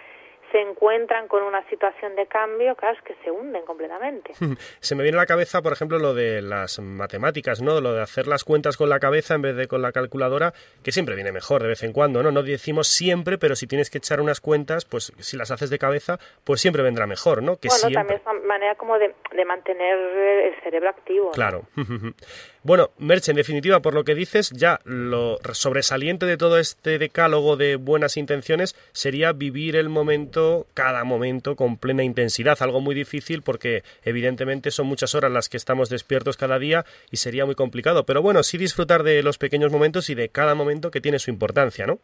se 0.52 0.60
encuentran 0.62 1.28
con 1.28 1.44
una 1.44 1.68
situación 1.70 2.16
de 2.16 2.28
cambio, 2.28 2.76
claro, 2.76 2.98
es 2.98 3.04
que 3.04 3.16
se 3.24 3.32
hunden 3.32 3.66
completamente. 3.66 4.34
Se 4.80 4.96
me 4.96 5.04
viene 5.04 5.18
a 5.18 5.22
la 5.22 5.26
cabeza, 5.26 5.62
por 5.62 5.74
ejemplo, 5.74 6.00
lo 6.00 6.14
de 6.14 6.42
las 6.42 6.80
matemáticas, 6.80 7.62
¿no? 7.62 7.82
Lo 7.82 7.94
de 7.94 8.02
hacer 8.02 8.28
las 8.28 8.44
cuentas 8.44 8.78
con 8.78 8.90
la 8.90 9.00
cabeza 9.00 9.36
en 9.36 9.42
vez 9.42 9.56
de 9.56 9.68
con 9.68 9.82
la 9.82 9.92
calculadora, 9.92 10.54
que 10.84 10.92
siempre 10.92 11.16
viene 11.16 11.32
mejor 11.32 11.62
de 11.62 11.70
vez 11.70 11.84
en 11.84 11.94
cuando, 11.94 12.24
¿no? 12.24 12.32
No 12.32 12.44
decimos 12.44 12.88
siempre, 12.88 13.38
pero 13.38 13.56
si 13.56 13.68
tienes 13.68 13.90
que 13.90 14.00
echar 14.00 14.22
unas 14.22 14.42
cuentas, 14.42 14.86
pues 14.86 15.14
si 15.20 15.38
las 15.38 15.52
haces 15.52 15.70
de 15.70 15.80
cabeza, 15.80 16.20
pues 16.44 16.62
siempre 16.62 16.84
vendrá 16.84 17.06
mejor, 17.08 17.44
¿no? 17.44 17.58
Que 17.58 17.68
bueno, 17.68 17.80
siempre. 17.80 17.96
también 17.96 18.20
es 18.20 18.28
una 18.28 18.48
manera 18.48 18.76
como 18.76 18.98
de, 18.98 19.14
de 19.36 19.46
mantener 19.46 19.98
el 19.98 20.64
cerebro 20.64 20.90
activo. 20.90 21.26
¿no? 21.26 21.32
Claro. 21.32 21.64
Bueno, 22.62 22.92
Merche, 22.98 23.32
en 23.32 23.38
definitiva, 23.38 23.82
por 23.82 23.94
lo 23.94 24.04
que 24.04 24.16
dices, 24.16 24.52
ya 24.52 24.82
lo 24.84 25.40
sobresaliente 25.54 26.26
de 26.26 26.36
todo 26.36 26.60
este 26.60 27.00
decálogo 27.00 27.56
de 27.56 27.78
buenas 27.78 28.18
intenciones 28.18 28.76
sería 28.92 29.32
vivir 29.32 29.78
el 29.78 29.88
momento, 29.88 30.68
cada 30.74 31.06
momento, 31.06 31.56
con 31.56 31.78
plena 31.78 32.04
intensidad. 32.04 32.58
Algo 32.62 32.82
muy 32.82 32.96
difícil 32.96 33.44
porque, 33.44 33.84
evidentemente, 34.04 34.72
son 34.72 34.88
muchas 34.88 35.16
horas 35.16 35.32
las 35.32 35.48
que 35.48 35.56
estamos 35.56 35.88
despiertos 35.88 36.36
cada 36.36 36.60
día 36.60 36.86
y 37.12 37.18
sería 37.18 37.46
muy 37.46 37.56
complicado. 37.56 38.06
Pero 38.06 38.22
bueno, 38.22 38.44
sí 38.44 38.58
disfrutar 38.58 39.04
de 39.04 39.24
los 39.24 39.38
pequeños 39.38 39.72
momentos 39.72 40.10
y 40.10 40.16
de 40.16 40.28
cada 40.28 40.54
momento 40.54 40.92
que 40.92 41.00
tiene 41.00 41.20
su 41.20 41.32
importancia, 41.32 41.88
¿no? 41.88 42.00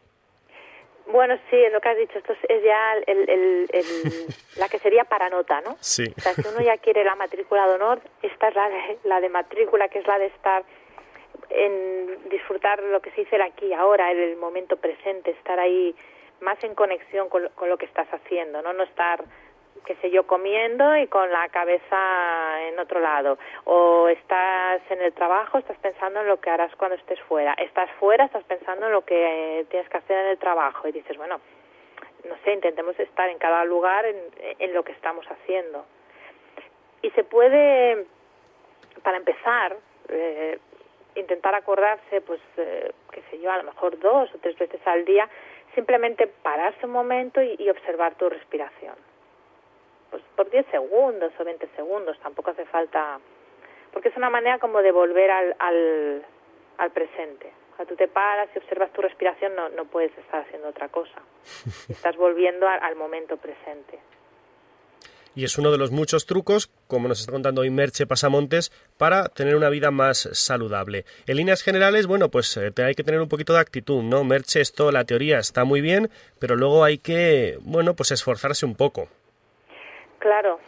Bueno, 1.07 1.37
sí, 1.49 1.55
es 1.55 1.71
lo 1.71 1.79
que 1.81 1.89
has 1.89 1.97
dicho. 1.97 2.17
Esto 2.17 2.33
es, 2.47 2.63
ya 2.63 2.93
el, 3.05 3.29
el- 3.29 3.69
el- 3.71 4.25
la 4.57 4.67
que 4.69 4.79
sería 4.79 5.03
para 5.03 5.29
nota, 5.29 5.61
¿no? 5.61 5.77
Sí. 5.79 6.03
O 6.17 6.21
sea, 6.21 6.33
si 6.33 6.47
uno 6.47 6.61
ya 6.61 6.77
quiere 6.77 7.03
la 7.03 7.15
matrícula 7.15 7.67
de 7.67 7.75
honor, 7.75 8.01
esta 8.21 8.47
es 8.49 8.55
la 8.55 8.69
de, 8.69 8.97
la 9.03 9.21
de 9.21 9.29
matrícula, 9.29 9.87
que 9.89 9.99
es 9.99 10.07
la 10.07 10.17
de 10.17 10.25
estar 10.27 10.63
en 11.49 12.29
disfrutar 12.29 12.81
lo 12.83 13.01
que 13.01 13.11
se 13.11 13.21
dice 13.21 13.35
el 13.35 13.41
aquí 13.43 13.71
ahora, 13.73 14.11
en 14.11 14.19
el 14.19 14.35
momento 14.37 14.77
presente, 14.77 15.31
estar 15.31 15.59
ahí 15.59 15.95
más 16.41 16.61
en 16.63 16.75
conexión 16.75 17.29
con, 17.29 17.43
lo- 17.43 17.51
con 17.51 17.69
lo 17.69 17.77
que 17.77 17.85
estás 17.85 18.07
haciendo, 18.11 18.61
¿no? 18.61 18.73
No 18.73 18.83
estar, 18.83 19.23
qué 19.83 19.95
sé 19.95 20.09
yo, 20.09 20.25
comiendo 20.25 20.95
y 20.97 21.07
con 21.07 21.31
la 21.31 21.47
cabeza 21.49 22.67
en 22.67 22.79
otro 22.79 22.99
lado. 22.99 23.37
O 23.65 24.07
estás 24.07 24.81
en 24.89 25.01
el 25.01 25.13
trabajo, 25.13 25.57
estás 25.57 25.77
pensando 25.77 26.21
en 26.21 26.27
lo 26.27 26.39
que 26.39 26.49
harás 26.49 26.75
cuando 26.75 26.95
estés 26.95 27.19
fuera. 27.21 27.53
Estás 27.53 27.89
fuera, 27.99 28.25
estás 28.25 28.43
pensando 28.45 28.87
en 28.87 28.91
lo 28.91 29.03
que 29.03 29.59
eh, 29.59 29.65
tienes 29.65 29.89
que 29.89 29.97
hacer 29.97 30.17
en 30.17 30.31
el 30.31 30.37
trabajo. 30.37 30.87
Y 30.87 30.91
dices, 30.91 31.17
bueno, 31.17 31.39
no 32.27 32.35
sé, 32.43 32.53
intentemos 32.53 32.99
estar 32.99 33.29
en 33.29 33.37
cada 33.37 33.63
lugar 33.65 34.05
en, 34.05 34.73
lo 34.73 34.83
que 34.83 34.93
estamos 34.93 35.25
haciendo. 35.27 35.85
Y 37.01 37.11
se 37.11 37.23
puede, 37.23 38.05
para 39.03 39.17
empezar, 39.17 39.77
eh, 40.09 40.59
intentar 41.15 41.53
acordarse, 41.53 42.21
pues, 42.21 42.41
eh, 42.57 42.91
qué 43.11 43.21
sé 43.29 43.39
yo, 43.39 43.51
a 43.51 43.57
lo 43.57 43.63
mejor 43.63 43.99
dos 43.99 44.33
o 44.33 44.37
tres 44.39 44.57
veces 44.57 44.81
al 44.85 45.05
día, 45.05 45.29
simplemente 45.75 46.27
pararse 46.27 46.85
un 46.85 46.93
momento 46.93 47.41
y 47.41 47.69
observar 47.69 48.15
tu 48.15 48.29
respiración. 48.29 48.95
Pues 50.15 50.23
por 50.37 50.49
10 50.49 50.65
segundos 50.71 51.33
o 51.37 51.43
20 51.43 51.67
segundos, 51.75 52.17
tampoco 52.23 52.51
hace 52.51 52.63
falta, 52.67 53.19
porque 53.91 54.07
es 54.07 54.15
una 54.15 54.29
manera 54.29 54.59
como 54.59 54.81
de 54.81 54.93
volver 54.93 55.29
al, 55.29 55.53
al, 55.59 56.25
al 56.77 56.91
presente. 56.91 57.51
O 57.73 57.75
sea, 57.75 57.85
tú 57.85 57.97
te 57.97 58.07
paras 58.07 58.47
y 58.55 58.59
observas 58.59 58.93
tu 58.93 59.01
respiración, 59.01 59.53
no, 59.57 59.67
no 59.67 59.83
puedes 59.83 60.17
estar 60.17 60.43
haciendo 60.43 60.69
otra 60.69 60.87
cosa. 60.87 61.21
Estás 61.89 62.15
volviendo 62.15 62.65
al, 62.65 62.79
al 62.81 62.95
momento 62.95 63.35
presente. 63.35 63.99
Y 65.35 65.43
es 65.43 65.57
uno 65.57 65.69
de 65.69 65.77
los 65.77 65.91
muchos 65.91 66.25
trucos, 66.25 66.71
como 66.87 67.09
nos 67.09 67.19
está 67.19 67.33
contando 67.33 67.59
hoy 67.59 67.69
Merche 67.69 68.07
Pasamontes, 68.07 68.71
para 68.97 69.27
tener 69.27 69.57
una 69.57 69.67
vida 69.67 69.91
más 69.91 70.29
saludable. 70.31 71.03
En 71.27 71.35
líneas 71.35 71.61
generales, 71.61 72.07
bueno, 72.07 72.29
pues 72.29 72.55
eh, 72.55 72.71
te- 72.71 72.83
hay 72.85 72.95
que 72.95 73.03
tener 73.03 73.19
un 73.19 73.27
poquito 73.27 73.51
de 73.51 73.59
actitud, 73.59 74.01
¿no? 74.01 74.23
Merche, 74.23 74.61
esto, 74.61 74.93
la 74.93 75.03
teoría 75.03 75.39
está 75.39 75.65
muy 75.65 75.81
bien, 75.81 76.09
pero 76.39 76.55
luego 76.55 76.85
hay 76.85 76.99
que, 76.99 77.57
bueno, 77.63 77.95
pues 77.97 78.11
esforzarse 78.11 78.65
un 78.65 78.75
poco. 78.75 79.09
Claro, 80.19 80.59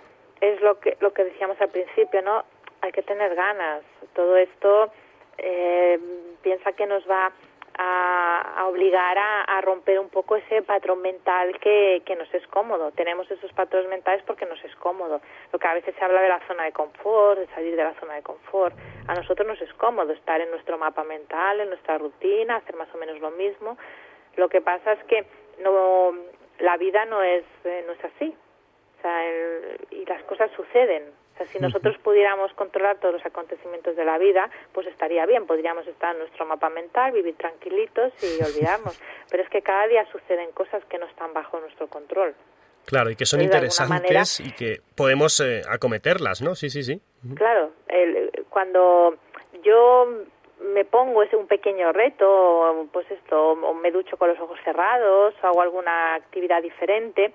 es 0.41 0.62
lo 0.62 0.79
que 0.79 0.97
lo 0.99 1.13
que 1.13 1.23
decíamos 1.23 1.60
al 1.62 1.69
principio, 1.69 2.21
¿no? 2.21 2.43
Hay 2.81 2.91
que 2.91 3.01
tener 3.03 3.36
ganas. 3.36 3.83
Todo 4.13 4.38
esto 4.38 4.91
eh, 5.38 5.99
piensa 6.41 6.73
que 6.73 6.86
nos 6.86 7.07
va 7.10 7.31
a, 7.79 8.53
a 8.57 8.67
obligar 8.67 9.17
a, 9.17 9.43
a 9.43 9.62
romper 9.62 9.99
un 9.99 10.10
poco 10.10 10.36
ese 10.36 10.63
patrón 10.63 11.01
mental 11.01 11.60
que, 11.60 12.01
que 12.05 12.15
nos 12.15 12.31
es 12.33 12.45
cómodo. 12.47 12.91
Tenemos 12.91 13.29
esos 13.29 13.51
patrones 13.53 13.89
mentales 13.89 14.23
porque 14.25 14.45
nos 14.45 14.63
es 14.63 14.75
cómodo. 14.77 15.21
Lo 15.53 15.60
que 15.60 15.67
a 15.67 15.73
veces 15.73 15.95
se 15.95 16.03
habla 16.03 16.21
de 16.21 16.29
la 16.29 16.39
zona 16.47 16.63
de 16.63 16.71
confort, 16.71 17.39
de 17.39 17.47
salir 17.47 17.75
de 17.75 17.83
la 17.83 17.93
zona 17.99 18.15
de 18.15 18.23
confort. 18.23 18.75
A 19.07 19.13
nosotros 19.13 19.47
nos 19.47 19.62
es 19.62 19.73
cómodo 19.75 20.12
estar 20.13 20.41
en 20.41 20.49
nuestro 20.49 20.77
mapa 20.77 21.03
mental, 21.03 21.60
en 21.62 21.69
nuestra 21.69 21.97
rutina, 21.97 22.57
hacer 22.57 22.75
más 22.75 22.93
o 22.93 22.97
menos 22.97 23.19
lo 23.19 23.31
mismo. 23.31 23.77
Lo 24.36 24.49
que 24.49 24.62
pasa 24.62 24.93
es 24.93 25.03
que 25.05 25.25
no 25.60 26.15
la 26.60 26.77
vida 26.77 27.05
no 27.05 27.21
es 27.21 27.43
eh, 27.63 27.83
no 27.86 27.93
es 27.93 28.03
así. 28.03 28.36
O 28.97 29.01
sea, 29.01 29.25
el- 29.27 29.77
y 29.91 30.05
las 30.05 30.23
cosas 30.23 30.49
suceden. 30.55 31.03
O 31.33 31.38
sea, 31.38 31.47
si 31.47 31.60
nosotros 31.60 31.95
pudiéramos 32.03 32.51
controlar 32.53 32.97
todos 32.99 33.13
los 33.13 33.25
acontecimientos 33.25 33.95
de 33.95 34.03
la 34.05 34.17
vida, 34.17 34.49
pues 34.73 34.88
estaría 34.88 35.23
bien. 35.27 35.45
Podríamos 35.45 35.86
estar 35.86 36.13
en 36.13 36.19
nuestro 36.19 36.45
mapa 36.47 36.69
mental, 36.69 37.12
vivir 37.12 37.36
tranquilitos 37.38 38.12
y 38.23 38.41
olvidarnos. 38.41 38.95
Pero 39.29 39.43
es 39.43 39.49
que 39.49 39.62
cada 39.62 39.86
día 39.88 40.05
suceden 40.12 40.51
cosas 40.51 40.83
que 40.86 40.97
no 40.97 41.05
están 41.05 41.33
bajo 41.33 41.60
nuestro 41.60 41.88
control. 41.88 42.33
Claro, 42.86 43.10
y 43.12 43.15
que 43.15 43.25
son 43.25 43.41
interesantes 43.41 44.39
y 44.39 44.51
que 44.53 44.77
podemos 44.95 45.39
eh, 45.41 45.62
acometerlas, 45.69 46.41
¿no? 46.41 46.55
Sí, 46.55 46.69
sí, 46.69 46.81
sí. 46.83 47.01
Claro, 47.36 47.71
el- 47.89 48.31
cuando 48.49 49.15
yo 49.62 50.07
me 50.73 50.86
pongo 50.86 51.21
ese 51.21 51.36
un 51.36 51.47
pequeño 51.47 51.91
reto, 51.91 52.88
pues 52.91 53.10
esto, 53.12 53.51
o 53.51 53.73
me 53.73 53.91
ducho 53.91 54.17
con 54.17 54.29
los 54.29 54.39
ojos 54.39 54.57
cerrados, 54.63 55.36
o 55.43 55.47
hago 55.47 55.62
alguna 55.62 56.15
actividad 56.15 56.62
diferente, 56.63 57.33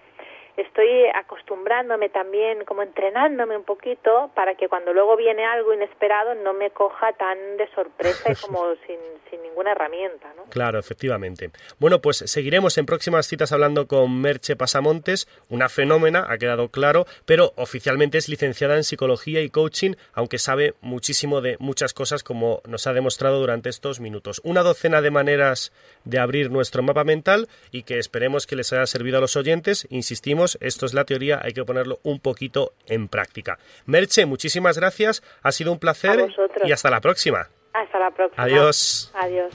estoy 0.57 1.07
acostumbrándome 1.15 2.09
también, 2.09 2.65
como 2.65 2.83
entrenándome 2.83 3.57
un 3.57 3.65
poquito 3.65 4.31
para 4.35 4.55
que 4.55 4.69
cuando 4.69 4.93
luego 4.93 5.17
viene 5.17 5.45
algo 5.45 5.73
inesperado 5.73 6.35
no 6.35 6.53
me 6.53 6.71
coja 6.71 7.13
tan 7.15 7.57
de 7.57 7.69
sorpresa 7.75 8.33
y 8.33 8.37
como 8.37 8.75
sin, 8.87 8.99
sin 9.31 9.43
ninguna 9.43 9.73
herramienta, 9.73 10.33
¿no? 10.37 10.45
Claro, 10.45 10.79
efectivamente. 10.79 11.51
Bueno, 11.79 12.01
pues 12.01 12.19
seguiremos 12.19 12.77
en 12.79 12.87
próximas 12.87 13.27
citas 13.27 13.53
hablando 13.53 13.87
con 13.87 14.21
Merche 14.21 14.57
Pasamontes, 14.57 15.29
una 15.49 15.69
fenómena, 15.69 16.27
ha 16.29 16.39
quedado 16.39 16.69
claro, 16.69 17.07
pero 17.25 17.53
oficialmente 17.57 18.19
es 18.19 18.29
licenciada 18.29 18.77
en 18.77 18.85
psicología 18.85 19.41
y 19.41 19.51
coaching, 19.51 19.95
aunque 20.13 20.39
sabe 20.39 20.75
muchísimo 20.81 21.41
de 21.41 21.57
muchas 21.59 21.95
cosas 21.95 22.23
como 22.23 22.61
nos 22.67 22.87
ha 22.87 22.93
demostrado 22.93 23.41
durante 23.41 23.69
estos 23.69 24.01
minutos. 24.01 24.41
Una 24.45 24.63
docena 24.63 25.01
de 25.01 25.11
maneras 25.11 25.73
de 26.05 26.19
abrir 26.19 26.51
nuestro 26.51 26.83
mapa 26.83 27.05
mental 27.05 27.49
y 27.71 27.85
que 27.85 27.99
esperemos 27.99 28.47
que 28.47 28.57
les 28.57 28.73
haya 28.73 28.87
servido 28.87 29.19
a 29.19 29.21
los 29.21 29.37
oyentes. 29.37 29.87
Insistimos, 29.91 30.42
esto 30.61 30.87
es 30.87 30.95
la 30.95 31.05
teoría, 31.05 31.41
hay 31.43 31.53
que 31.53 31.65
ponerlo 31.65 32.01
un 32.03 32.21
poquito 32.21 32.73
en 32.87 33.09
práctica. 33.09 33.59
Merche, 33.87 34.27
muchísimas 34.27 34.79
gracias, 34.79 35.23
ha 35.43 35.53
sido 35.53 35.73
un 35.73 35.79
placer 35.79 36.29
y 36.65 36.73
hasta 36.73 36.91
la 36.91 37.01
próxima. 37.01 37.49
Hasta 37.73 37.99
la 37.99 38.11
próxima. 38.11 38.45
Adiós. 38.45 39.11
Adiós. 39.15 39.53